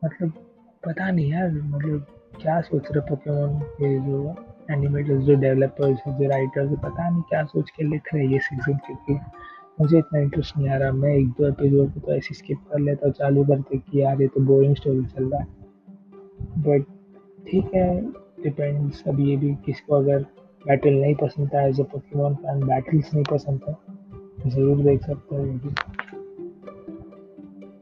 मतलब 0.05 0.33
पता 0.87 1.11
नहीं 1.11 1.33
यार 1.33 1.51
मतलब 1.51 2.07
क्या 2.43 2.61
सोच 2.61 2.87
रहे 2.93 3.09
पोकेमोन 3.09 3.61
के 3.61 3.99
जो 3.99 4.35
एनिमेटर्स 4.71 5.23
जो 5.23 5.35
डेवलपर्स 5.35 5.99
जो 6.09 6.29
राइटर्स 6.29 6.71
पता 6.71 7.11
नहीं 7.11 7.23
क्या 7.23 7.45
सोच 7.45 7.71
के 7.71 7.85
लिख 7.85 8.15
रहे 8.15 8.25
हैं 8.25 8.33
ये 8.33 8.39
सीज़न 8.39 8.77
क्योंकि 8.77 9.19
मुझे 9.79 9.99
इतना 9.99 10.21
इंटरेस्ट 10.21 10.57
नहीं 10.57 10.69
आ 10.69 10.77
रहा। 10.77 10.93
मैं 10.93 11.15
एक 11.15 11.29
दो 11.31 11.47
एपिसोड 11.49 11.93
को 11.93 12.01
तो 12.01 12.13
ऐसे 12.13 12.35
स्किप 12.35 12.59
कर 12.71 12.79
लेता 12.81 13.07
हूँ। 13.07 13.13
चालू 13.15 13.45
करते 13.45 13.79
कि 13.79 14.01
यार, 14.03 14.21
ये 14.23 14.29
तो 14.29 14.41
बोरिंग 14.47 14.75
स्टोरी 14.77 15.05
चल 15.07 15.25
रहा 15.25 15.41
है। 15.41 15.47
बट 16.67 16.85
ठीक 17.47 17.75
है 17.75 18.01
डिपेंड्स 18.43 19.03
अब 19.09 19.21
ये 19.21 19.37
भी 19.37 19.55
किसको 19.65 19.95
अगर 19.95 20.23
बैटल 20.65 20.95
नहीं 20.95 21.15
पसंद 21.15 21.49
था 21.55 21.63
as 21.67 21.81
a 21.81 21.83
Pokemon 21.93 22.35
fan 22.35 22.67
battles 22.67 23.13
नहीं 23.15 23.25
पसंद 23.31 23.61
था 23.61 23.73
ज़रूर 24.47 24.83
देख 24.85 25.03
सकते 25.03 25.37
हो 25.37 25.45
ये 25.47 25.75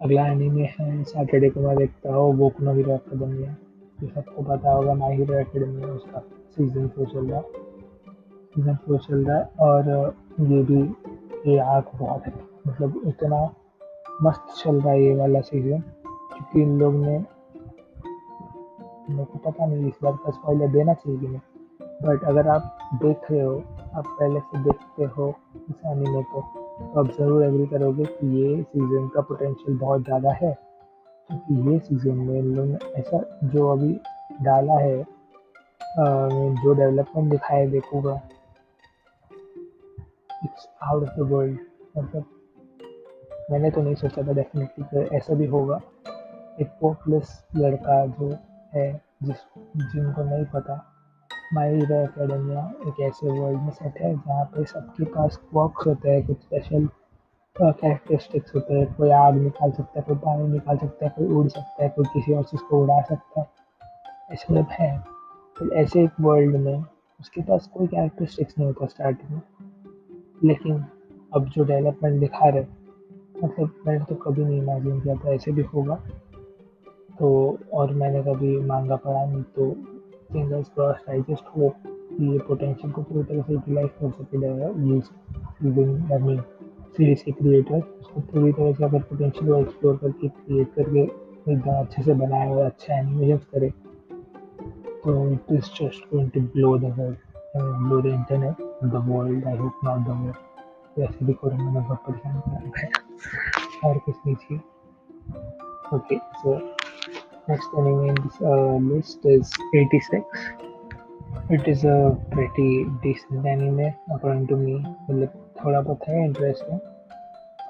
अगला 0.03 0.27
एनीमे 0.27 0.65
है 0.79 1.03
सैटरडे 1.05 1.49
को 1.51 1.61
मैं 1.61 1.77
देखता 1.77 2.15
हूँ। 2.15 2.35
वो 2.39 2.53
नो 2.63 2.73
हीरो 2.75 2.93
अकेडमिया 2.93 3.57
जो 3.99 4.09
सबको 4.09 4.43
पता 4.45 4.73
होगा 4.73 4.95
माई 4.95 5.17
हीरो 5.17 5.39
अकेडमी 5.39 5.85
उसका। 5.87 6.21
सीज़न 6.57 6.89
फोर 6.89 7.07
चल 7.07 7.27
रहा। 7.27 7.39
है 7.39 7.43
सीज़न 8.55 8.75
फोर 8.87 8.99
चल 8.99 9.25
रहा 9.25 9.37
है 9.37 9.45
और 9.61 10.15
ये 10.41 10.63
भी 10.63 10.83
ये 11.49 11.59
आग 11.61 11.91
बहुत 11.97 12.27
है। 12.27 12.33
मतलब 12.69 13.01
इतना 13.07 13.43
मस्त 14.23 14.55
चल 14.57 14.81
रहा 14.81 14.93
है 14.93 15.03
ये 15.03 15.15
वाला 15.17 15.41
सीज़न 15.43 15.81
क्योंकि 15.81 16.63
इन 16.63 16.79
लोग 16.79 16.95
ने 16.97 17.19
मेरे 19.11 19.25
को 19.25 19.39
पता 19.41 19.67
नहीं 19.67 19.89
इस 19.89 19.99
बार 20.03 20.13
का 20.25 20.31
स्पॉइलर 20.31 20.69
देना 20.69 20.95
चाहिए 20.95 21.19
कि 21.21 21.27
नहीं। 21.27 21.41
बट 22.03 22.25
अगर 22.25 22.49
आप 22.49 22.79
देख 23.03 23.31
रहे 23.31 23.41
हो, 23.41 23.57
आप 23.95 24.07
पहले 24.09 24.41
से 24.41 24.63
देखते 24.65 25.05
हो 25.17 25.29
इस 25.71 25.81
एनिमे 25.87 26.23
को 26.25 26.41
तो 26.81 27.01
आप 27.01 27.11
ज़रूर 27.13 27.45
एग्री 27.45 27.67
करोगे 27.67 28.05
कि 28.07 28.27
ये 28.37 28.63
सीज़न 28.63 29.09
का 29.15 29.21
पोटेंशियल 29.21 29.79
बहुत 29.79 30.03
ज़्यादा 30.05 30.33
है। 30.33 30.53
क्योंकि 31.31 31.71
ये 31.71 31.79
सीज़न 31.79 32.19
में 32.19 32.39
इन 32.39 32.45
लोगों 32.47 32.69
ने 32.69 33.01
ऐसा 33.01 33.23
जो 33.45 33.69
अभी 33.69 33.93
डाला 34.43 34.79
है 34.81 35.03
जो 35.99 36.73
डेवलपमेंट 36.75 37.31
दिखाया 37.31 37.67
देखूँगा। 37.71 38.21
It's 40.45 40.69
out 40.83 41.03
of 41.03 41.17
the 41.17 41.19
world 41.19 41.59
मतलब 41.99 42.25
मैंने 43.51 43.71
तो 43.71 43.83
नहीं 43.83 43.95
सोचा 43.95 44.23
था 44.23 44.33
डेफिनेटली 44.33 44.85
कि 44.95 45.17
ऐसा 45.17 45.35
भी 45.35 45.47
होगा। 45.47 45.81
एक 46.61 46.69
पोर्टलेस 46.81 47.45
लड़का 47.57 48.07
जो 48.07 48.37
है, 48.75 49.03
जिस, 49.23 49.37
जिनको 49.77 50.25
नहीं 50.25 50.45
पता 50.45 50.95
माई 51.53 51.81
अकेडमिया 51.81 52.73
एक 52.87 53.01
ऐसे 53.01 53.41
वर्ल्ड 53.41 53.59
में 53.59 53.71
सेट 53.71 54.01
है, 54.01 54.15
जहाँ 54.15 54.45
पे 54.45 54.65
सबके 54.65 55.05
पास 55.05 55.41
वर्क्स 55.55 55.87
होते 55.87 56.11
हैं, 56.11 56.27
कुछ 56.27 56.41
स्पेशल 56.41 56.89
कैरेक्टरिस्टिक्स 57.63 58.55
होते 58.55 58.75
हैं। 58.75 58.95
कोई 58.95 59.11
आग 59.11 59.35
निकाल 59.35 59.71
सकता 59.71 59.93
है, 59.97 60.03
कोई 60.03 60.17
पानी 60.17 60.49
निकाल 60.49 60.79
सकता 60.79 61.07
है, 61.07 61.15
कोई 61.19 61.27
उड़ 61.27 61.49
सकता 61.49 61.83
है, 61.83 61.89
कोई 61.89 62.05
किसी 62.05 62.35
और 62.35 62.45
चीज़ 62.45 62.63
को 62.71 62.83
उड़ा 62.83 63.01
सकता 63.01 63.41
है। 63.41 63.47
ऐसे 64.33 64.63
सब 64.63 64.67
है। 64.71 64.99
तो 65.59 65.75
ऐसे 65.75 66.05
एक 66.05 66.11
वर्ल्ड 66.21 66.57
में 66.57 66.85
उसके 67.21 67.41
पास 67.41 67.67
कोई 67.67 67.87
कैरेक्टरिस्टिक्स 67.87 68.55
नहीं 68.59 68.67
होता 68.67 68.87
स्टार्टिंग 68.87 69.31
में। 69.31 69.43
लेकिन 70.45 70.85
अब 71.35 71.45
जो 71.45 71.65
डेवलपमेंट 71.65 72.21
दिखा 72.21 72.49
रहे 72.49 72.65
मतलब 73.45 73.71
मैंने 73.87 74.05
तो 74.05 74.15
कभी 74.15 74.45
नहीं 74.45 74.63
इमेजिन 74.63 75.01
किया 75.01 75.15
था 75.15 75.33
ऐसे 75.33 75.53
भी 75.53 75.63
होगा। 75.63 75.95
तो 77.19 77.59
और 77.73 77.93
मैंने 77.95 78.23
कभी 78.23 78.59
मांगा 78.61 78.97
पढ़ा 78.97 79.25
नहीं 79.25 79.43
तो 79.43 79.71
fingers 80.33 80.69
cross 80.69 81.05
I 81.11 81.21
just 81.21 81.57
hope 81.57 81.75
ये 82.21 82.39
पोटेंशियल 82.39 82.93
को 82.93 83.03
पूरी 83.03 83.25
तरह 83.25 83.43
से 83.43 83.53
यूटिलाइज 83.53 83.91
कर 84.03 84.11
सके 84.11 84.47
ये 84.47 85.01
सीज़न 85.01 86.13
आई 86.13 86.19
मीन 86.19 86.41
सीरीज़ 86.97 87.25
के 87.25 87.33
क्रिएटर 87.33 87.81
उसको 87.81 88.21
पूरी 88.21 88.53
तरह 88.53 88.73
से 88.73 88.85
अगर 88.85 89.03
पोटेंशियल 89.03 89.53
को 89.53 89.59
एक्सप्लोर 89.59 89.97
करके 89.97 90.29
क्रिएट 90.29 90.73
करके 90.75 91.01
एकदम 91.53 91.73
अच्छे 91.73 92.03
से 92.03 92.15
बनाए 92.15 92.55
और 92.55 92.65
अच्छे 92.65 92.93
एनिमेशन 92.95 93.37
करे 93.37 93.71
तो 95.05 95.29
it 95.31 95.53
is 95.53 95.61
just 95.61 96.15
going 96.15 96.31
to 96.31 96.41
blow 96.41 96.79
the 96.79 96.85
world 96.85 97.17
blow 97.57 98.01
the 98.03 98.07
internet 98.07 98.63
the 98.85 99.05
world 99.09 99.47
I 99.47 99.57
hope 99.57 99.81
not 99.85 99.99
the 99.99 100.09
world 100.09 100.37
वैसे 100.99 101.25
भी 101.25 101.33
कोरोना 101.33 101.71
में 101.71 101.83
बहुत 101.85 101.99
परेशान 102.09 102.35
है 102.79 102.89
और 103.85 103.99
कुछ 103.99 104.15
नहीं 104.27 104.37
चाहिए। 104.37 104.61
Okay 105.97 106.19
so 106.43 106.59
next 107.51 107.77
anime 107.81 108.09
in 108.09 108.17
this 108.23 108.35
uh, 108.49 108.77
list 108.87 109.21
is 109.25 109.53
86 109.75 110.25
it 111.57 111.69
is 111.73 111.85
a 111.85 111.95
pretty 112.33 112.85
decent 113.05 113.47
anime 113.53 113.87
according 114.15 114.43
to 114.51 114.59
me. 114.65 114.75
मतलब 115.11 115.31
थोड़ा 115.65 115.81
बहुत 115.81 116.09
है 116.09 116.25
interesting 116.25 116.79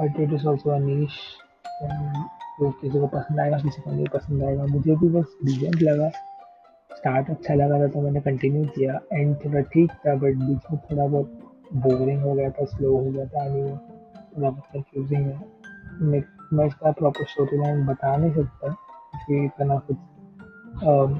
but 0.01 0.21
it 0.21 0.33
is 0.33 0.47
also 0.49 0.71
a 0.71 0.79
niche 0.79 1.19
तो 2.59 2.71
किसी 2.81 2.99
को 3.01 3.07
पसंद 3.07 3.41
आएगा 3.41 3.59
किसी 3.59 3.83
को 3.83 3.91
नहीं 3.91 4.07
पसंद 4.15 4.43
आएगा 4.45 4.65
मुझे 4.73 4.97
भी 4.97 5.09
बस 5.09 5.37
डिजेंट 5.45 5.83
लगा। 5.83 6.11
स्टार्ट 6.91 7.31
अच्छा 7.31 7.55
लगा 7.55 7.79
था 7.79 7.87
तो 7.89 8.01
मैंने 8.01 8.21
कंटिन्यू 8.21 8.65
किया। 8.77 9.01
एंड 9.13 9.37
थोड़ा 9.45 9.61
ठीक 9.73 9.93
था 10.07 10.15
बट 10.15 10.35
बीच 10.37 10.71
में 10.73 10.81
थोड़ा 10.81 11.07
बहुत 11.07 11.39
बोरिंग 11.77 12.23
हो 12.23 12.35
गया 12.35 12.51
था 12.51 12.65
स्लो 12.67 12.97
हो 12.97 13.11
गया 13.11 13.27
था 13.27 13.45
एनिमे 13.45 13.71
थोड़ा 13.71 14.51
बहुत 14.51 14.65
कंफ्यूजिंग 14.73 15.27
है। 15.27 15.39
मैं 16.03 16.23
मैं 16.53 16.67
इसका 16.67 16.91
प्रॉपर 16.99 17.25
स्टोरी 17.27 17.59
लाइन 17.59 17.85
बता 17.87 18.17
नहीं 18.17 18.33
सकता, 18.33 18.69
क्योंकि 18.69 19.45
इतना 19.45 19.79
कुछ 19.89 19.97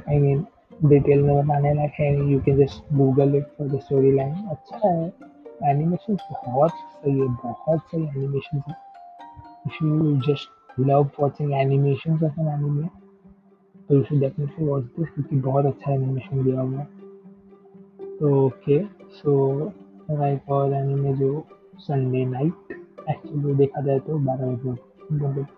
आई 0.09 0.19
मीन 0.19 0.45
डिटेल 0.85 1.23
में 1.23 1.37
बताने 1.37 1.73
लायक 1.75 1.93
है 2.01 2.13
you 2.31 2.41
can 2.41 2.57
just 2.59 2.93
Google 2.95 3.35
it 3.37 3.47
for 3.59 3.69
the 3.69 3.81
storyline 4.17 4.35
अच्छा 4.51 4.89
है। 4.89 5.13
एनिमेशन 5.65 6.17
बहुत 6.47 6.71
सही 6.71 7.19
है, 7.19 7.27
बहुत 7.45 7.81
सही 7.81 8.03
एनिमेशन 8.03 8.63
है। 8.69 8.75
Just 10.27 10.81
love 10.81 11.11
watching 11.21 11.53
animation 11.55 12.13
of 12.15 12.41
an 12.41 12.49
anime 12.49 12.89
तो 13.89 13.95
you 13.95 14.03
should 14.03 14.21
definitely 14.21 14.67
watch 14.67 14.83
this 14.85 15.09
क्योंकि 15.09 15.37
बहुत 15.41 15.67
अच्छा 15.67 15.93
एनिमेशन 15.93 16.43
दिया 16.45 16.61
हुआ 16.61 16.79
है। 16.79 16.87
तो 18.19 18.47
ओके 18.47 18.83
सो 19.15 19.35
एक 20.27 20.51
और 20.51 20.73
एनिमे 20.75 21.13
जो 21.15 21.45
संडे 21.79 22.25
नाइट 22.27 22.73
एक्चुअली 23.11 23.55
देखा 23.55 23.81
जाए 23.81 23.99
तो 23.99 24.19
बारह 24.19 24.47
बजे 24.47 24.75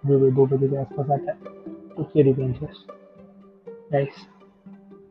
जो 0.09 0.31
दो 0.31 0.47
बजे 0.47 0.69
के 0.69 0.77
आसपास 0.77 1.11
आता 1.11 1.33
है। 1.33 2.05
फिर 2.05 2.25
Revengers 2.25 2.85
guys 3.93 4.27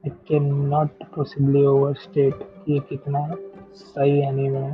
I 0.05 0.09
can 0.27 0.53
not 0.67 1.03
possibly 1.15 1.65
overstate 2.01 2.47
ये 2.69 2.79
कितना 2.89 3.27
सही 3.75 4.19
एनिमे 4.19 4.59
है। 4.59 4.73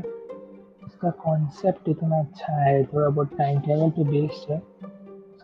इसका 0.87 1.09
कॉन्सेप्ट 1.23 1.89
इतना 1.89 2.19
अच्छा 2.19 2.53
है, 2.55 2.83
थोड़ा 2.83 3.09
बहुत 3.09 3.37
टाइम 3.37 3.59
ट्रेवल 3.59 3.89
पे 3.89 4.03
बेस्ड 4.03 4.51
है। 4.51 4.61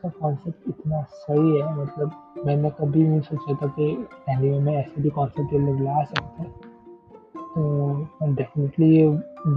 इसका 0.03 0.19
कॉन्सेप्ट 0.19 0.69
इतना 0.69 1.01
सही 1.13 1.57
है 1.57 1.73
मतलब 1.77 2.11
मैंने 2.45 2.69
कभी 2.69 3.03
नहीं 3.07 3.19
सोचा 3.21 3.53
था 3.55 3.67
कि 3.67 3.85
एनिमे 4.29 4.59
में 4.59 4.73
ऐसे 4.75 5.01
भी 5.01 5.09
कॉन्सेप्ट 5.09 5.53
लोग 5.53 5.81
ला 5.81 6.03
सकते 6.03 6.43
हैं। 6.43 6.51
तो 7.53 8.33
डेफिनेटली 8.33 8.87
ये 8.89 9.03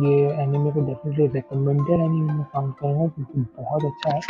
ये 0.02 0.42
एनिमे 0.42 0.70
को 0.72 0.80
डेफिनेटली 0.80 1.26
रिकमेंडेड 1.26 2.00
एनिमे 2.00 2.32
में 2.32 2.44
काउंट 2.52 2.74
करूँगा 2.80 3.06
क्योंकि 3.06 3.40
बहुत 3.58 3.84
अच्छा 3.84 4.14
है। 4.14 4.20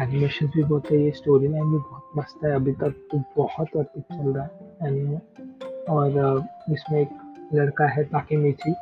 एनिमेशन 0.00 0.46
भी 0.46 0.62
बहुत 0.62 0.90
है, 0.92 1.02
ये 1.02 1.10
स्टोरी 1.10 1.48
लाइन 1.48 1.70
भी 1.72 1.78
बहुत 1.78 2.12
मस्त 2.16 2.44
है, 2.44 2.54
अभी 2.54 2.72
तक 2.72 2.94
तो 3.12 3.22
बहुत 3.36 3.76
अर्पित 3.76 4.04
चल 4.12 4.32
रहा 4.32 4.44
है 4.44 4.88
एनिमे 4.88 5.18
और 5.90 6.44
इसमें 6.70 7.00
एक 7.00 7.18
लड़का 7.54 7.86
है 7.88 8.04
ताकि 8.04 8.36
मिची 8.36 8.72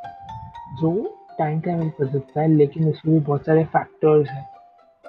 जो 0.81 0.93
टाइम 1.39 1.61
टाइम 1.61 1.89
कर 1.89 2.07
सकता 2.09 2.41
है, 2.41 2.49
लेकिन 2.49 2.89
उसमें 2.89 3.19
भी 3.19 3.25
बहुत 3.25 3.47
सारे 3.47 3.65
फैक्टर्स 3.65 4.29
हैं। 4.29 4.47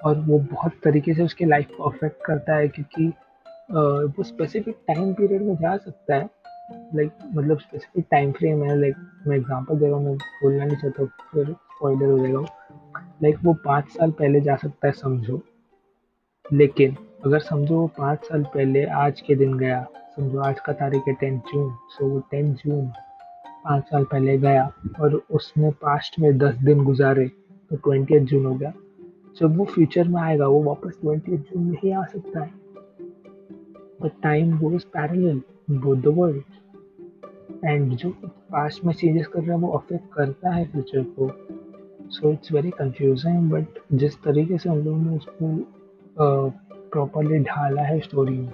और 0.06 0.20
वो 0.20 0.40
बहुत 0.52 0.74
तरीके 0.84 1.14
से 1.14 1.24
उसके 1.24 1.46
लाइफ 1.46 1.72
को 1.78 1.84
अफेक्ट 1.84 2.24
करता 2.26 2.56
है 2.56 2.68
क्योंकि 2.68 3.08
वो 3.72 4.24
स्पेसिफिक 4.24 4.78
टाइम 4.88 5.14
पीरियड 5.14 5.42
में 5.42 5.56
जा 5.56 5.76
सकता 5.78 6.16
है। 6.16 6.30
लाइक 6.96 7.12
मतलब 7.36 7.60
स्पेसिफिक 7.60 8.06
टाइम 8.12 8.32
फ्रेम 8.32 8.64
है। 8.64 8.80
लाइक 8.80 8.96
मैं 9.28 9.38
एग्जांपल 9.38 9.80
दे 9.80 9.88
रहा 9.88 9.96
हूँ, 9.96 10.06
मैं 10.06 10.16
बोलना 10.16 10.66
नहीं 10.66 10.78
चाहता 10.78 11.06
फिर 11.06 11.46
स्पॉइलर 11.46 12.06
हो 12.06 12.20
जाएगा। 12.20 12.40
लाइक 13.24 13.38
वो 13.44 13.54
पाँच 13.66 13.90
साल 13.90 14.12
पहले 14.12 14.42
जा 14.42 14.56
सकता 14.56 14.88
है, 14.88 14.94
समझो। 14.94 15.42
लेकिन, 16.46 16.96
अगर 17.26 17.40
समझो 17.40 17.76
वो 17.76 17.88
पाँच 17.88 18.26
साल 18.26 18.44
पहले 18.44 18.84
आज 18.86 19.22
के 19.22 19.36
दिन 19.36 19.58
गया, 19.58 19.86
समझो 20.16 20.40
आज 20.40 20.60
का 20.60 20.74
तारीख 20.74 21.08
है 21.08 21.14
टेंथ 21.14 21.40
जून 21.54 21.72
सो 21.90 22.08
वो 22.10 22.20
टेंथ 22.32 22.56
जून 22.56 22.86
पाँच 23.66 23.84
साल 23.84 24.04
पहले 24.04 24.38
गया 24.38 24.72
और 25.00 25.22
उसने 25.32 25.72
पास्ट 25.72 26.20
में 26.20 26.38
दस 26.38 26.56
दिन 26.56 26.84
गुजारे 26.84 27.28
तो 27.72 27.76
ट्वेंटी 27.76 28.20
जून 28.20 28.46
हो 28.46 28.54
गया। 28.56 28.74
जब 29.40 29.58
वो 29.58 29.66
फ्यूचर 29.66 30.08
में 30.08 30.22
आएगा, 30.22 30.48
वो 30.48 30.62
वापस 30.64 30.98
ट्वेंटी 31.02 31.38
जून 31.38 31.64
में 31.64 31.78
ही 31.84 31.92
आ 31.92 32.04
सकता 32.06 32.44
है। 32.44 32.52
But 34.02 34.12
time 34.24 34.58
goes 34.60 34.84
parallel 34.86 35.42
both 35.72 35.98
the 35.98 36.14
world 36.18 37.66
and 37.66 37.92
जो 37.92 38.10
पास्ट 38.26 38.86
में 38.86 38.94
चेंजेस 38.94 39.28
कर 39.28 39.40
रहा 39.40 39.56
है, 39.56 39.62
वो 39.62 39.72
अफेक्ट 39.78 40.14
करता 40.14 40.54
है 40.56 40.66
फ्यूचर 40.72 41.04
को। 41.20 41.30
So 42.12 42.32
it's 42.32 42.52
very 42.52 42.70
confusing 42.70 43.50
but 43.52 43.80
जिस 43.94 44.16
तरीके 44.24 44.58
से 44.58 44.70
हम 44.70 44.78
लोगों 44.78 45.00
ने 45.00 45.16
उसको 45.18 46.50
प्रॉपरली 46.92 47.40
ढाला 47.40 47.82
है 47.82 48.00
स्टोरी 48.00 48.38
में। 48.38 48.54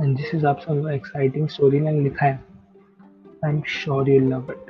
एंड 0.00 0.16
जिस 0.16 0.32
हिसाब 0.34 0.56
से 0.56 0.72
हम 0.72 0.78
लोग 0.78 0.90
एक्साइटिंग 0.90 1.48
स्टोरी 1.48 1.80
लाइन 1.80 2.02
लिखा 2.02 2.26
है 2.26 2.40
I 3.44 3.52
am 3.52 3.60
sure 3.68 4.08
you 4.10 4.20
love 4.20 4.50
it 4.50 4.69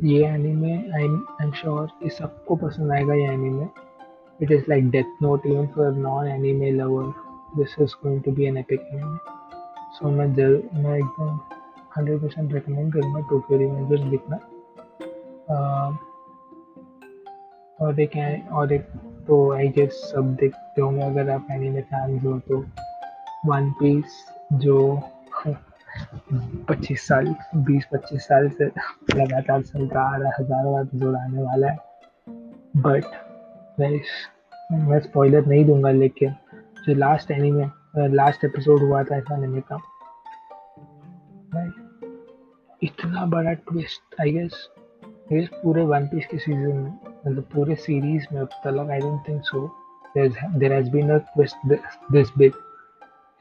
ये 0.00 0.26
एनीमे 0.26 0.72
आई 0.96 1.04
एम 1.42 1.50
श्योर 1.52 1.86
कि 2.02 2.10
सबको 2.10 2.56
पसंद 2.56 2.92
आएगा 2.92 3.14
ये 3.14 3.32
anime 3.32 3.66
it 4.40 4.50
is 4.52 4.64
like 4.68 4.90
Death 4.90 5.22
Note 5.22 5.46
even 5.46 5.66
for 5.66 5.92
non 5.96 6.28
anime 6.28 6.70
lover 6.70 7.12
this 7.56 7.76
is 7.80 7.94
going 8.02 8.22
to 8.22 8.32
be 8.32 8.44
an 8.44 8.56
epic 8.56 8.88
anime 8.92 9.18
so 9.98 10.10
मैं 10.10 10.32
ज़रूर 10.34 10.68
मैं 10.74 10.96
एकदम 10.98 11.38
हंड्रेड 11.96 12.20
परसेंट 12.22 12.52
रिकमेंड 12.52 12.92
करूँगा 12.92 13.20
टोक्यो 13.30 13.58
रिवेंजर्स 13.58 14.04
लिखना 14.04 14.36
और 17.78 18.00
एक 18.00 18.16
और 18.52 18.72
एक 18.72 18.86
तो 19.26 19.52
आई 19.52 19.68
गेस 19.68 20.00
सब 20.14 20.34
देखते 20.40 20.80
होंगे 20.80 21.02
अगर 21.02 21.30
आप 21.30 21.46
एनीमे 21.50 21.80
फैंस 21.82 22.24
हो 22.24 22.38
तो. 22.38 22.64
वन 23.46 23.70
पीस 23.80 24.24
जो 24.52 24.78
पच्चीस 26.68 27.06
साल, 27.06 27.34
बीस, 27.56 27.86
पच्चीस 27.92 28.24
साल 28.24 28.48
से 28.48 28.64
लगातार 29.14 29.58
है 29.58 30.30
हज़ारों 30.38 30.80
एपिसोड 30.80 31.16
आने 31.16 31.42
वाला 31.42 31.70
है। 31.70 31.76
बट 32.76 33.04
मैं 33.80 33.90
मैं 34.86 35.00
स्पॉइलर 35.00 35.46
नहीं 35.46 35.64
दूँगा, 35.64 35.90
लेकिन 35.90 36.34
जो 36.86 36.94
लास्ट 36.94 37.30
एनीमे 37.30 37.66
लास्ट 38.14 38.44
एपिसोड 38.44 38.80
हुआ 38.80 39.02
था 39.02 39.16
ऐसा 39.16 39.36
एनीमे 39.36 39.60
का 39.72 39.78
इतना 42.82 43.24
बड़ा 43.26 43.52
ट्विस्ट 43.52 44.20
आई 44.20 44.32
गेस 44.32 44.68
पूरे 45.32 45.82
वन 45.84 46.06
पीस 46.06 46.26
के 46.26 46.38
सीज़न 46.38 46.76
में 46.76 46.90
मतलब 47.26 47.42
पूरे 47.54 47.74
सीरीज़ 47.74 48.26
में 48.32 48.40
अब 48.40 48.48
तक 48.66 48.90
I 48.90 48.98
don't 48.98 49.28
think 49.28 49.42
so 49.44 49.66
there 50.16 50.72
has 50.72 50.90
been 50.90 51.10
a 51.10 51.18
twist 51.34 51.66
this 52.12 52.28
big 52.38 52.52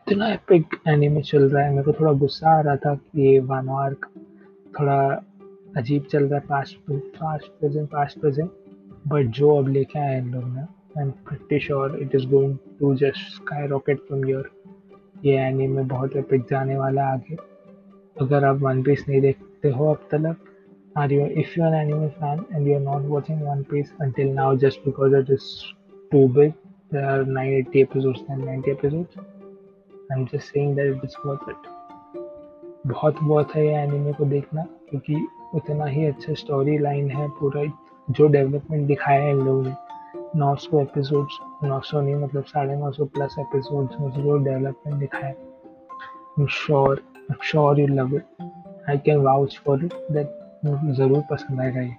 इतना 0.08 0.28
एपिक 0.28 0.66
एनीमे 0.88 1.22
चल 1.22 1.50
रहा 1.50 1.64
है। 1.64 1.72
मेरे 1.72 1.84
को 1.84 1.94
थोड़ा 1.94 2.12
गुस्सा 2.14 2.58
आ 2.58 2.62
रहा 2.62 2.76
था 2.76 2.96
कि 2.96 3.22
ये 3.22 3.40
वन 3.40 3.70
आर्क 3.70 4.10
थोड़ा 4.80 5.24
अजीब 5.78 6.04
चल 6.04 6.24
रहा 6.24 6.40
है 6.40 6.46
past 6.50 6.78
past 6.92 7.48
present 7.48 7.90
past 7.90 8.20
present 8.20 8.52
but 9.08 9.26
जो 9.26 9.58
अब 9.58 9.68
लेके 9.68 10.00
आए 10.00 10.20
इन 10.20 10.34
लोग 10.34 10.44
ने 10.44 10.62
I 10.62 11.02
am 11.02 11.12
pretty 11.12 11.60
sure 11.60 12.00
it 12.02 12.16
is 12.16 12.28
going 12.28 12.58
to 12.80 12.96
just 12.96 13.18
skyrocket 13.68 13.98
from 13.98 14.26
your 14.26 14.52
ये 15.26 15.38
एनीमे 15.38 15.84
बहुत 15.84 16.16
एपिक 16.16 16.42
जाने 16.42 16.78
वाला 16.78 17.04
आगे। 17.04 17.38
अगर 18.22 18.46
आप 18.46 18.56
वन 18.56 18.84
पीस 18.84 19.06
नहीं 19.10 19.22
देखते 19.22 19.70
हो 19.70 19.94
अब 19.94 20.08
तक 20.14 20.36
are 20.98 21.12
you 21.12 21.22
you 21.22 21.30
if 21.30 21.46
you're 21.58 21.72
an 21.72 21.78
anime 21.82 22.10
fan 22.20 22.44
and 22.56 22.68
you're 22.70 22.86
not 22.88 23.10
watching 23.16 23.40
One 23.50 23.64
Piece 23.74 23.92
until 24.06 24.34
now 24.40 24.64
just 24.64 24.80
because 24.88 25.20
it 25.22 25.38
is 25.38 25.46
too 26.14 26.26
big, 26.40 26.52
there 26.94 27.06
are 27.10 27.26
90 27.26 27.86
episodes 27.86 28.22
and 28.30 28.46
90 28.46 29.41
episodes. 30.16 30.32
I'm 30.32 30.40
just 30.40 30.54
saying 30.54 30.76
that 30.76 30.86
it 30.86 31.04
is 31.04 31.16
worth 31.26 31.48
it. 31.48 31.58
बहुत 32.88 33.16
बहुत 33.24 33.56
है 33.56 33.68
ये 33.68 33.74
anime 33.74 34.14
को 34.14 34.26
देखना, 34.26 34.64
क्योंकि 34.90 35.28
उतना 35.56 35.86
ही 35.86 36.06
अच्छा 36.06 36.34
story 36.34 36.78
line 36.78 37.12
है 37.12 37.28
पूरा, 37.30 37.64
जो 38.10 38.28
डेवलपमेंट 38.28 38.88
दिखाया 38.88 39.22
है 39.22 39.32
इन 39.32 39.38
लोगों 39.38 39.64
ने 39.64 39.76
नौ 40.36 40.56
सौ 40.56 40.82
एपिसोड्स 40.82 41.40
नौ 41.64 41.80
सौ 41.80 42.02
नहीं 42.02 42.16
मतलब 42.16 42.44
साढ़े 42.44 42.76
नौ 42.76 42.92
सौ 42.92 43.06
प्लस 43.06 43.36
एपिसोड्स 43.40 44.00
में 44.00 44.10
जो 44.12 44.38
डेवलपमेंट 44.38 45.00
दिखाया 45.00 45.28
है 45.28 46.48
sure 46.48 47.04
I 47.32 47.48
sure 47.52 47.80
you 47.80 47.88
love 47.88 48.16
it 48.16 48.24
I 48.90 48.98
can 48.98 49.18
vouch 49.18 49.60
for 49.66 49.86
it 49.86 49.94
that 50.12 50.40
ज़रूर 50.96 51.24
पसंद 51.32 51.60
आएगा 51.62 51.82
ये 51.82 51.96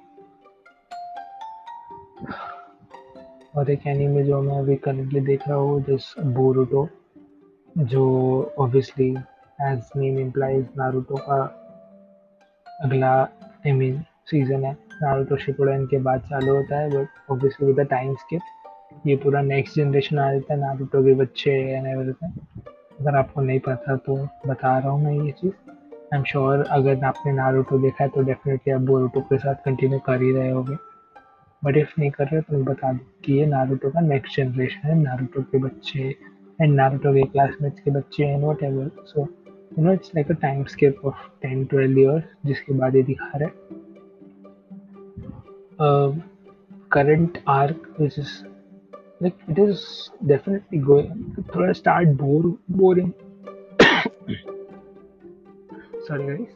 और 3.57 3.71
एक 3.71 3.87
एनीमे 3.87 4.23
जो 4.25 4.43
मैं 4.43 4.59
अभी 4.59 4.77
करंटली 4.77 5.21
देख 5.21 5.49
रहा 5.49 5.57
हूँ, 5.57 5.83
जिस 5.83 6.15
बोरुटो 6.19 6.89
जो 7.77 8.55
obviously 8.59 9.09
as 9.59 9.91
name 9.97 10.19
implies 10.19 10.67
Naruto 10.79 11.17
का 11.19 11.43
अगला 12.67 13.13
आई 13.21 13.73
मीन 13.73 14.01
सीज़न 14.31 14.65
है। 14.65 14.73
नारुतो 15.03 15.37
शिपुडन 15.37 15.85
के 15.87 15.99
बाद 15.99 16.21
चालू 16.31 16.55
होता 16.57 16.79
है 16.79 16.89
but 16.91 17.31
obviously 17.31 17.67
with 17.67 17.81
the 17.81 17.87
time 17.91 18.15
skip 18.15 19.07
ये 19.07 19.17
पूरा 19.17 19.41
नेक्स्ट 19.43 19.77
जनरेशन 19.77 20.19
आ 20.19 20.33
जाता 20.33 20.55
है। 20.55 20.61
नारुतो 20.61 21.03
के 21.05 21.15
बच्चे 21.15 21.53
एंड 21.71 21.87
एवरीथिंग 21.87 22.33
अगर 23.01 23.17
आपको 23.17 23.41
नहीं 23.41 23.61
पता 23.61 23.97
तो 23.97 24.17
बता 24.47 24.77
रहा 24.79 24.91
हूँ 24.91 25.05
मैं 25.05 25.13
ये 25.15 25.31
चीज़। 25.31 25.53
आई 25.53 26.17
एम 26.17 26.25
श्योर 26.25 26.65
अगर 26.71 27.05
आपने 27.05 27.33
नारुतो 27.33 27.79
देखा 27.79 28.05
है 28.05 28.11
तो 28.11 28.23
डेफिनेटली 28.23 28.73
आप 28.73 28.81
बोरुटो 28.91 29.21
के 29.21 29.39
साथ 29.39 29.55
कंटिन्यू 29.65 29.99
कर 30.07 30.23
ही 30.23 30.33
रहे 30.33 30.51
होगे। 30.51 30.77
बट 31.63 31.77
इफ़ 31.77 31.93
नहीं 31.99 32.11
कर 32.11 32.27
रहे 32.27 32.41
तो 32.41 32.57
मैं 32.57 32.65
बता 32.65 32.93
दूँ 32.93 33.07
कि 33.25 33.33
ये 33.33 33.47
नारुतो 33.47 33.91
का 33.91 34.01
नेक्स्ट 34.01 34.37
जनरेशन 34.37 34.89
है। 34.89 34.99
नारुतो 34.99 35.43
के 35.43 35.59
बच्चे 35.59 36.15
एंड 36.63 36.75
नारुतो 36.75 37.13
के 37.15 37.23
क्लासमेट्स 37.23 37.81
के 37.81 37.91
बच्चे 37.91 38.25
and 38.25 38.45
whatever 38.63 38.91
so 39.07 39.21
you 39.79 39.85
know 39.85 39.93
it's 39.93 40.11
like 40.15 40.31
a 40.31 40.35
time 40.43 40.65
skip 40.65 41.05
of 41.05 41.27
ten 41.43 41.65
twelve 41.65 41.99
years 41.99 42.25
जिसके 42.47 42.73
बाद 42.79 42.97
ये 42.97 43.03
दिखा 43.03 43.31
रहे 43.35 43.49
current 46.93 47.39
arc 47.49 47.95
which 48.01 48.19
is 48.19 48.33
like 49.23 49.35
it 49.51 49.59
is 49.59 49.85
definitely 50.29 50.79
going 50.81 51.45
थोड़ा 51.55 51.73
start 51.73 52.09
bore 52.23 52.47
boring 52.71 53.13
sorry 56.09 56.27
guys 56.27 56.49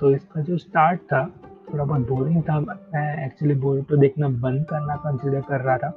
तो 0.00 0.10
इसका 0.10 0.40
जो 0.40 0.56
स्टार्ट 0.58 1.00
था, 1.02 1.24
थोड़ा 1.72 1.84
बहुत 1.84 2.08
बोरिंग 2.08 2.42
था 2.42 2.58
मैं 2.60 3.26
एक्चुअली 3.26 3.54
बोर 3.54 3.80
तो 3.82 3.96
देखना 3.96 4.28
बंद 4.44 4.64
करना 4.70 4.96
कंसिडर 4.96 5.40
कर 5.40 5.60
रहा 5.60 5.76
था। 5.78 5.90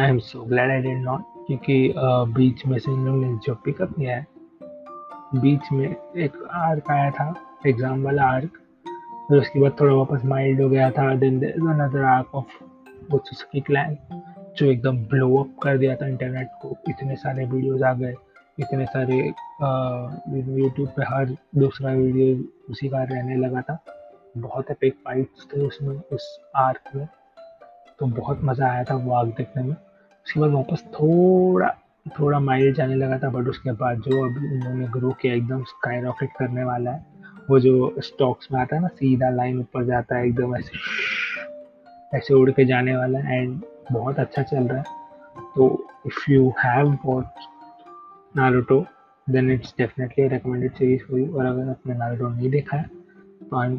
I 0.00 0.08
am 0.08 0.18
so 0.20 0.42
glad 0.46 0.70
I 0.70 0.80
did 0.82 0.98
not 1.04 1.22
क्योंकि 1.46 1.92
बीच 2.34 2.64
में 2.66 2.78
से 2.78 2.90
इन 2.92 3.08
ने 3.14 3.32
जो 3.46 3.54
पिकअप 3.64 3.94
किया 3.96 4.16
है, 4.16 4.26
बीच 5.34 5.72
में 5.72 5.88
एक 5.88 6.36
आर्क 6.54 6.90
आया 6.90 7.10
था 7.10 7.34
एग्ज़ाम 7.66 8.02
वाला 8.04 8.26
आर्क 8.34 8.58
फिर 9.28 9.38
उसके 9.38 9.60
बाद 9.60 9.76
थोड़ा 9.80 9.94
वापस 9.94 10.24
माइल्ड 10.24 10.60
हो 10.62 10.68
गया 10.68 10.90
था 10.90 11.14
देन 11.14 11.40
अनदर 11.42 12.04
आर्क 12.04 12.34
ऑफ़ 12.34 12.52
वो 13.10 13.18
क्लैन 13.56 13.96
जो 14.58 14.66
एकदम 14.66 14.98
ब्लो 15.06 15.36
अप 15.38 15.58
कर 15.62 15.78
दिया 15.78 15.96
था 15.96 16.06
इंटरनेट 16.08 16.48
को, 16.62 16.76
इतने 16.88 17.16
सारे 17.16 17.44
वीडियोस 17.46 17.82
आ 17.82 17.92
गए, 17.94 18.14
इतने 18.58 18.86
सारे 18.86 19.16
यूट्यूब 19.16 20.88
पे 20.88 21.02
हर 21.08 21.36
दूसरा 21.58 21.92
वीडियो 21.92 22.44
उसी 22.70 22.88
का 22.88 23.02
रहने 23.02 23.36
लगा 23.36 23.60
था। 23.62 23.78
बहुत 24.38 24.70
एपिक 24.70 24.94
फाइट्स 25.04 25.46
थे 25.52 25.66
उसमें, 25.66 25.94
उस 26.12 26.38
आर्क 26.56 26.96
में 26.96 27.06
तो 28.00 28.06
बहुत 28.06 28.40
मज़ा 28.44 28.70
आया 28.70 28.84
था 28.84 28.94
वो 28.96 29.12
आग 29.14 29.28
देखने 29.36 29.62
में। 29.62 29.76
उसके 30.26 30.40
बाद 30.40 30.50
वापस 30.50 30.84
थोड़ा 30.94 31.68
थोड़ा 32.20 32.38
माइल 32.40 32.72
जाने 32.72 32.94
लगा 32.94 33.18
था 33.18 33.28
बट 33.30 33.48
उसके 33.48 33.72
बाद 33.72 33.98
जो 33.98 34.24
अभी 34.24 34.54
उन्होंने 34.54 34.86
ग्रो 34.86 35.10
किया, 35.10 35.34
एकदम 35.34 35.62
स्काई 35.62 36.00
रॉकेट 36.00 36.30
करने 36.38 36.64
वाला 36.64 36.90
है, 36.90 37.06
वो 37.50 37.60
जो 37.60 37.94
स्टॉक्स 37.98 38.48
में 38.52 38.60
आता 38.60 38.76
है 38.76 38.82
ना, 38.82 38.88
सीधा 38.88 39.30
लाइन 39.30 39.58
ऊपर 39.60 39.84
जाता 39.84 40.16
है, 40.16 40.26
एकदम 40.26 40.56
ऐसे 40.56 40.78
ऐसे 42.16 42.34
उड़ 42.34 42.50
के 42.50 42.64
जाने 42.64 42.96
वाला 42.96 43.18
है 43.18 43.42
एंड 43.42 43.60
बहुत 43.92 44.18
अच्छा 44.18 44.42
चल 44.42 44.68
रहा 44.68 44.78
है। 44.78 44.84
तो 45.56 45.86
if 46.06 46.30
you 46.30 46.48
have 46.64 46.98
watch 47.04 47.46
Naruto 48.36 48.86
then 49.30 49.50
it's 49.50 49.74
definitely 49.78 50.28
recommended 50.28 50.72
series 50.72 51.16
you 51.16 51.36
और 51.36 51.46
अगर 51.46 51.68
आपने 51.68 51.94
नारुतो 51.94 52.28
नहीं 52.28 52.50
देखा 52.50 52.76
है 52.76 52.84
तो 53.50 53.56
I 53.56 53.78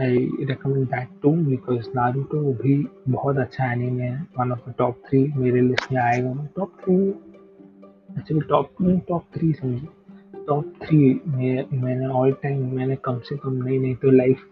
I 0.00 0.16
recommend 0.48 0.86
that 0.86 1.08
to 1.22 1.30
because 1.44 1.88
Naruto 1.94 2.38
भी 2.62 2.74
बहुत 3.08 3.36
अच्छा 3.38 3.72
एनीमे 3.72 4.02
है 4.02 4.26
one 4.38 4.52
of 4.52 4.68
the 4.68 4.74
top 4.78 5.02
three 5.06 5.22
मेरे 5.36 5.60
लिस्ट 5.60 5.92
में 5.92 6.00
आएगा। 6.00 6.32
Top 6.56 6.72
three 6.84 6.96
actually 8.18 8.40
top 8.48 8.70
top 9.08 9.24
three 9.34 9.52
समझिए 9.52 9.88
टॉप 10.46 10.72
थ्री 10.82 10.98
में 11.26 11.82
मैंने 11.82 12.06
ऑल 12.06 12.32
टाइम 12.42 12.64
मैंने 12.76 12.96
कम 13.04 13.18
से 13.18 13.36
कम 13.36 13.52
नहीं 13.62 13.78
नहीं 13.80 13.94
तो 13.94 14.10
लाइफ 14.10 14.44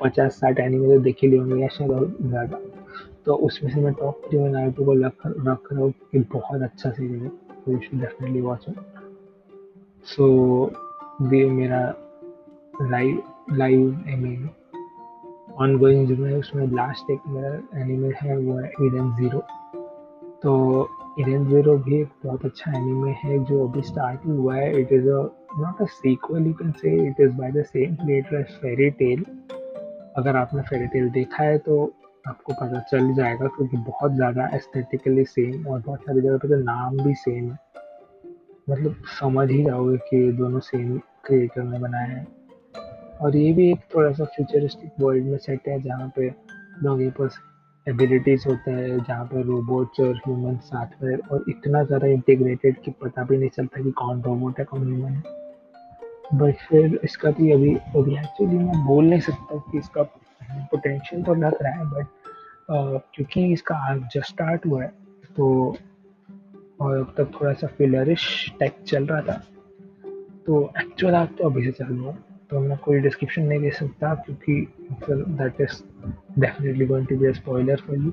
पचास 0.00 0.40
साठ 0.40 0.60
एनिमे 0.60 0.96
तो 0.96 1.02
देखे 1.02 1.26
लिए 1.26 1.38
होंगे 1.38 1.62
या 1.62 1.68
शायद 1.68 2.16
ज़्यादा। 2.22 2.60
तो 3.26 3.34
उसमें 3.46 3.72
से 3.74 3.80
मैं 3.80 3.92
टॉप 3.94 4.22
थ्री 4.28 4.38
में 4.38 4.50
नारुतो 4.50 4.84
को 4.84 4.94
रख 5.02 5.26
रख 5.26 5.72
रहा 5.72 5.80
हूँ 5.80 5.92
कि 6.12 6.18
बहुत 6.32 6.62
अच्छा 6.62 6.90
सीरीज़ 6.90 7.22
है। 7.22 7.30
You 7.68 7.76
should 7.82 8.00
definitely 8.02 8.40
watch 8.44 8.64
it. 8.70 8.78
So 10.04 10.24
भी 11.22 11.44
मेरा 11.50 11.82
live 12.82 13.22
live 13.50 13.78
mean 14.18 14.48
on 15.60 15.76
going 15.78 16.06
जो 16.08 16.24
है 16.24 16.38
उसमें 16.38 16.66
लास्ट 16.66 17.10
एक 17.10 17.20
मेरा 17.28 17.80
एनिमे 17.80 18.12
है, 18.22 18.36
वो 18.38 18.58
है 18.58 18.68
ईडन 18.82 19.14
ज़ीरो 19.16 19.38
तो 20.42 20.52
ईडन 21.20 21.44
ज़ीरो 21.48 21.76
भी 21.78 22.00
एक 22.00 22.08
बहुत 22.24 22.44
अच्छा 22.44 22.70
एनिमे 22.78 23.10
है, 23.24 23.38
जो 23.44 23.66
अभी 23.68 23.82
स्टार्ट 23.82 24.26
हुआ 24.26 24.54
है। 24.56 24.80
It 24.80 24.92
is 24.92 25.08
a 25.08 25.22
not 25.58 25.82
a 25.82 25.84
sequel 25.86 26.46
you 26.46 26.52
can 26.52 26.70
say 26.72 26.94
it 27.08 27.20
is 27.20 27.32
by 27.38 27.50
the 27.52 27.64
same 27.64 27.94
creator 27.94 28.36
as 28.36 28.54
Fairy 28.62 28.90
Tail 29.00 29.24
अगर 30.16 30.36
आपने 30.36 30.62
फेरी 30.62 30.86
टेल 30.86 31.10
देखा 31.10 31.44
है 31.44 31.58
तो 31.58 31.82
आपको 32.28 32.52
पता 32.52 32.80
चल 32.90 33.12
जाएगा 33.14 33.46
क्योंकि 33.46 33.76
बहुत 33.76 34.12
ज़्यादा 34.14 34.48
एस्थेटिकली 34.56 35.24
सेम 35.24 35.66
और 35.66 35.80
बहुत 35.80 36.00
सारी 36.00 36.20
जगह 36.20 36.36
पे 36.36 36.48
तो 36.48 36.56
नाम 36.62 36.96
भी 36.96 37.14
सेम 37.14 37.50
है। 37.50 37.58
मतलब 38.70 38.94
समझ 39.20 39.50
ही 39.50 39.62
जाओगे 39.64 39.96
कि 40.08 40.30
दोनों 40.32 40.60
सेम 40.60 40.98
क्रिएटर 41.24 41.62
ने 41.62 41.78
बनाया 41.78 42.06
है। 42.06 42.26
और 43.22 43.36
ये 43.36 43.52
भी 43.52 43.70
एक 43.72 43.80
थोड़ा 43.94 44.10
सा 44.12 44.24
फ्यूचरिस्टिक 44.26 44.90
वर्ल्ड 45.00 45.24
में 45.24 45.36
सेट 45.38 45.68
है, 45.68 45.80
जहाँ 45.82 46.12
पे 46.16 46.28
लोगों 46.82 46.98
के 46.98 47.10
पास 47.18 47.38
एबिलिटीज़ 47.86 48.48
होता 48.48 48.70
है, 48.70 48.98
जहाँ 48.98 49.24
पर 49.24 49.44
रोबोट्स 49.44 50.00
और 50.00 50.16
ह्यूमन 50.16 50.56
साथ 50.64 51.02
में 51.02 51.16
और 51.16 51.44
इतना 51.48 51.82
ज़्यादा 51.84 52.06
इंटीग्रेटेड 52.08 52.80
कि 52.82 52.90
पता 53.02 53.22
भी 53.24 53.36
नहीं 53.36 53.48
चलता 53.50 53.82
कि 53.82 53.90
कौन 53.92 54.22
रोबोट 54.22 54.58
है, 54.58 54.64
कौन 54.64 54.86
ह्यूमन 54.86 55.12
है। 55.12 55.40
बट 56.34 56.56
फिर 56.68 56.98
इसका 57.04 57.30
भी 57.30 57.50
अभी 57.52 57.74
अभी 57.74 58.14
एक्चुअली 58.14 58.58
मैं 58.58 58.84
बोल 58.86 59.04
नहीं 59.04 59.20
सकता 59.20 59.56
कि 59.70 59.78
इसका 59.78 60.02
पोटेंशियल 60.02 61.22
तो 61.22 61.34
लग 61.34 61.62
रहा 61.62 61.72
है 61.72 61.84
बट 61.90 62.06
क्योंकि 63.14 63.44
इसका 63.52 63.76
आज 63.90 64.00
जस्ट 64.14 64.28
स्टार्ट 64.28 64.66
हुआ 64.66 64.82
है 64.82 64.88
तो 65.36 65.76
और 66.80 66.96
अब 66.96 67.14
तक 67.16 67.30
थोड़ा 67.34 67.52
सा 67.52 67.66
फिलरिश 67.78 68.24
टाइप 68.60 68.76
चल 68.86 69.06
रहा 69.06 69.20
था। 69.22 69.40
तो 70.46 70.62
एक्चुअल 70.80 71.14
आग 71.14 71.28
तो 71.38 71.48
अभी 71.48 71.64
से 71.64 71.72
चल 71.72 71.84
रहा 71.86 72.12
तो 72.52 72.60
मैं 72.60 72.76
कोई 72.78 72.98
डिस्क्रिप्शन 73.00 73.42
नहीं 73.42 73.60
दे 73.60 73.70
सकता 73.70 74.14
क्योंकि 74.14 74.54
that 75.10 75.60
is 75.60 75.76
definitely 76.40 76.86
going 76.86 77.06
to 77.06 77.16
be 77.18 77.26
a 77.26 77.32
spoiler 77.32 77.80
for 77.86 77.96
you 77.96 78.12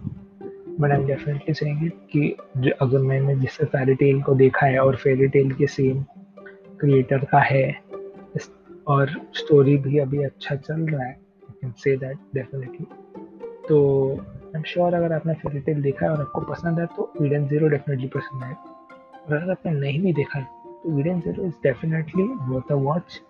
but 0.80 0.92
I 0.92 0.98
am 0.98 1.06
definitely 1.08 1.54
saying 1.54 1.90
कि 2.12 2.36
जो 2.58 2.72
अगर 2.82 3.02
मैंने 3.04 3.36
जिससे 3.36 3.66
फेरी 3.68 3.96
टेल 3.96 4.22
को 4.22 4.36
देखा 4.36 4.66
है 4.66 4.80
और 4.80 4.96
फेरी 4.96 5.28
टेल 5.28 5.52
के 5.52 5.68
सेम 5.68 6.02
क्रिएटर 6.80 7.26
का 7.26 7.40
है 7.42 7.68
और 8.88 9.12
स्टोरी 9.36 9.78
भी 9.78 9.98
अभी 10.00 10.24
अच्छा 10.24 10.56
चल 10.58 10.82
रहा 10.82 11.04
है 11.04 11.12
I 11.12 11.54
can 11.54 11.74
say 11.78 11.98
that 11.98 12.18
definitely 12.36 12.86
तो 13.70 13.86
आई 14.16 14.56
एम 14.56 14.64
श्योर 14.66 14.94
अगर 14.94 15.14
आपने 15.14 15.34
फेरी 15.38 15.60
टेल 15.62 15.82
देखा 15.82 16.06
है 16.06 16.12
और 16.12 16.22
आपको 16.22 16.42
पसंद 16.52 16.80
है 16.80 16.86
तो 16.96 17.14
ईडन 17.22 17.48
ज़ीरो 17.48 17.68
डेफिनेटली 17.68 18.08
पसंद 18.16 18.44
है 18.44 18.54
और 18.54 19.36
अगर 19.36 19.52
आपने 19.52 19.80
नहीं 19.80 20.02
भी 20.02 20.14
देखा 20.16 20.40
है 20.40 20.46
तो 20.84 21.00
Eden 21.00 21.20
Zero 21.22 21.46
is 21.46 21.64
definitely 21.64 22.24
worth 22.24 22.72
a 22.72 22.76
watch 22.84 23.22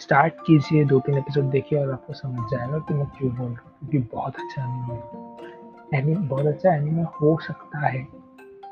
start 0.00 0.34
कीजिए, 0.46 0.84
दो 0.84 0.98
तीन 1.00 1.18
एपिसोड 1.18 1.44
देखिए 1.44 1.78
और 1.78 1.92
आपको 1.92 2.12
समझ 2.12 2.50
जाएगा 2.50 2.78
कि 2.78 2.94
मैं 2.94 3.06
क्यों 3.06 3.30
बोल 3.30 3.50
रहा 3.50 3.62
हूँ, 3.62 3.90
क्योंकि 3.90 3.98
बहुत 4.12 4.36
अच्छा 4.36 4.62
एनिमे 4.62 4.94
है। 4.94 6.00
एनिमे 6.00 6.26
बहुत 6.28 6.46
अच्छा 6.46 6.74
एनिमे 6.74 7.02
हो 7.02 7.38
सकता 7.42 7.86
है। 7.86 8.02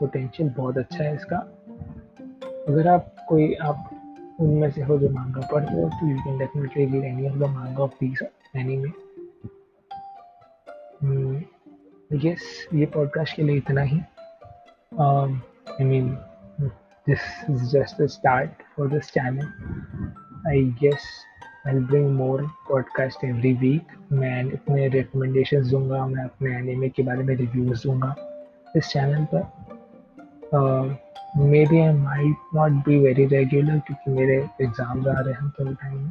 पोटेंशियल 0.01 0.51
बहुत 0.51 0.79
अच्छा 0.79 1.03
है 1.05 1.15
इसका। 1.15 1.37
अगर 2.69 2.89
आप 2.89 3.15
कोई, 3.29 3.55
आप 3.55 3.91
उनमें 4.41 4.71
से 4.71 4.83
हो 4.83 4.99
जो 4.99 5.09
मांगा 5.11 5.41
पढ़ते 5.53 5.75
हो 5.75 5.89
तो 5.89 6.07
you 6.09 6.17
can 6.17 6.39
definitely 6.39 6.85
read 6.85 7.05
any 7.05 7.29
of 7.29 7.37
the 7.37 7.51
manga 7.51 7.83
of 7.83 7.93
these 8.01 8.23
anime 8.57 8.89
yes 12.25 12.69
ये 12.75 12.87
पॉडकास्ट 12.87 13.37
के 13.37 13.43
लिए 13.43 13.57
इतना 13.57 13.83
ही। 13.83 14.01
I 15.01 15.85
mean 15.85 16.09
this 17.07 17.21
is 17.51 17.65
just 17.71 18.03
the 18.03 18.07
start 18.07 18.63
for 18.77 18.89
this 18.89 19.13
channel 19.13 19.47
I 20.49 20.63
guess 20.81 21.07
I 21.67 21.79
bring 21.79 22.09
more 22.17 22.43
podcast 22.69 23.25
every 23.25 23.53
week 23.55 23.93
मैं 24.13 24.43
अपने 24.45 24.87
recommendation 24.89 25.69
दूँगा, 25.71 26.07
मैं 26.07 26.25
अपने 26.25 26.57
anime 26.59 26.89
के 26.89 27.03
बारे 27.03 27.23
में 27.25 27.35
रिव्यूज़ 27.37 27.83
दूँगा 27.83 28.15
इस 28.77 28.89
चैनल 28.89 29.27
पर। 29.35 29.43
Maybe 31.67 31.81
I 31.81 31.93
might 31.95 32.55
not 32.55 32.85
be 32.87 32.99
very 33.01 33.27
regular 33.35 33.79
क्योंकि 33.87 34.11
मेरे 34.11 34.37
एग्ज़ाम्स 34.63 35.07
आ 35.07 35.21
रहे 35.21 35.35
हैं 35.35 35.51
थोड़े 35.59 35.75
टाइम 35.83 35.99
में। 35.99 36.11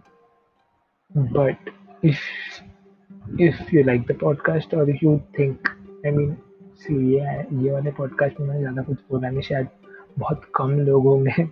But 1.34 1.70
if 2.06 3.42
if 3.42 3.76
you 3.76 3.84
like 3.84 4.06
the 4.12 4.18
podcast 4.22 4.76
और 4.76 4.90
you 5.04 5.18
think 5.40 5.68
I 6.06 6.12
mean 6.12 6.36
see 6.82 6.96
ये 7.14 7.46
ये 7.64 7.72
वाले 7.72 7.92
पॉडकास्ट 7.92 8.40
में 8.40 8.48
मैंने 8.48 8.60
ज़्यादा 8.60 8.82
कुछ 8.82 8.98
बोला 9.12 9.30
नहीं, 9.30 9.42
शायद 9.42 9.68
बहुत 10.18 10.46
कम 10.56 10.72
लोग 10.80 11.04
होंगे 11.04 11.50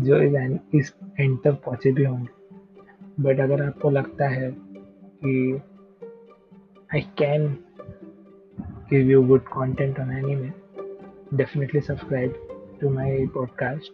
जो 0.00 0.20
इस 0.78 0.94
एंड 1.20 1.38
तक 1.44 1.60
पहुँचे 1.66 1.92
भी 1.92 2.04
होंगे। 2.04 3.22
बट 3.22 3.40
अगर 3.40 3.62
आपको 3.62 3.90
लगता 3.90 4.28
है 4.28 4.50
कि 4.50 5.60
I 6.94 7.00
can 7.18 7.48
give 8.90 9.10
you 9.10 9.22
good 9.26 9.48
content 9.48 10.00
on 10.00 10.12
any 10.12 10.34
में 10.36 10.52
definitely 11.34 11.80
subscribe 11.80 12.46
to 12.82 12.90
my 12.90 13.10
podcast. 13.32 13.88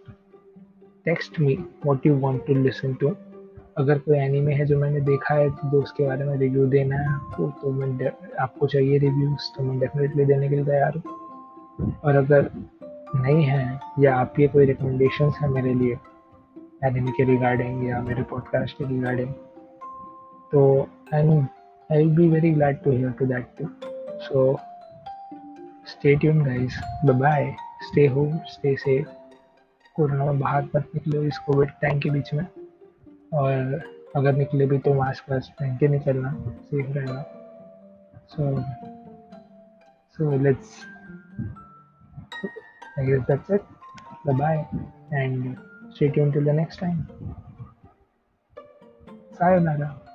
Text 1.06 1.38
me 1.38 1.54
what 1.84 2.04
you 2.04 2.16
want 2.24 2.42
to 2.48 2.54
listen 2.66 2.92
to. 3.00 3.08
अगर 3.78 3.98
कोई 3.98 4.18
एनीमे 4.18 4.54
है 4.54 4.64
जो 4.66 4.78
मैंने 4.78 5.00
देखा 5.00 5.34
है 5.34 5.48
तो 5.50 5.80
उसके 5.82 6.06
बारे 6.06 6.24
में 6.24 6.36
रिव्यू 6.38 6.66
देना 6.66 6.96
है 6.96 7.08
आपको 7.14 7.48
तो 7.62 7.72
मैं 7.72 8.10
आपको 8.40 8.66
चाहिए 8.66 8.98
रिव्यूज़ 8.98 9.48
तो 9.56 9.62
मैं 9.62 9.78
डेफिनेटली 9.78 10.24
देने 10.24 10.48
के 10.48 10.54
लिए 10.54 10.64
तैयार 10.64 10.96
हूँ। 10.96 11.02
और 12.04 12.16
अगर 12.16 12.50
नहीं 13.20 13.44
है, 13.44 13.80
या 13.98 14.14
आपके 14.16 14.46
कोई 14.48 14.64
रिकमेंडेशन 14.66 15.32
है 15.40 15.48
मेरे 15.48 15.74
लिए 15.74 15.98
एनिमे 16.84 17.10
के 17.10 17.24
रिगार्डिंग 17.24 17.88
या 17.88 18.00
मेरे 18.02 18.22
पॉडकास्ट 18.30 18.78
के 18.78 18.84
रिगार्डिंग 18.84 19.32
तो 20.52 20.62
I 21.14 21.20
am 21.20 21.46
I 21.92 21.96
will 21.96 22.16
be 22.16 22.28
very 22.28 22.50
glad 22.50 22.82
to 22.82 22.90
hear 22.90 23.10
to 23.18 23.26
that 23.26 23.46
to 23.58 23.68
so 24.24 24.58
stay 25.86 26.14
tune 26.16 26.44
guys 26.44 26.78
bye 27.04 27.18
bye 27.20 27.54
stay 27.86 28.06
home 28.06 28.36
stay 28.46 28.74
safe 28.76 29.08
corona 29.96 30.24
में 30.24 30.38
बाहर 30.40 30.64
मत 30.76 30.88
निकलो 30.94 31.22
इस 31.22 31.38
कोविड 31.38 31.70
टाइम 31.82 31.98
के 32.00 32.10
बीच 32.10 32.32
में। 32.34 32.46
और 33.34 33.80
अगर 34.16 34.36
निकले 34.36 34.66
भी 34.66 34.78
तो 34.78 34.94
मास्क 34.94 35.30
वास्क 35.30 35.52
पहन 35.60 35.76
के 35.76 35.88
निकलना 35.88 36.32
सेफ़ 36.70 36.90
रहना। 36.92 37.22
So 38.28 38.60
so 40.16 40.30
let's 40.42 40.68
I 42.98 43.04
guess 43.04 43.20
that's 43.28 43.50
it. 43.50 43.64
Bye 44.24 44.32
bye 44.32 44.66
and 45.12 45.56
stay 45.94 46.08
tuned 46.08 46.32
till 46.32 46.44
the 46.44 46.52
next 46.52 46.78
time. 46.78 47.08
Sayonara. 49.38 50.05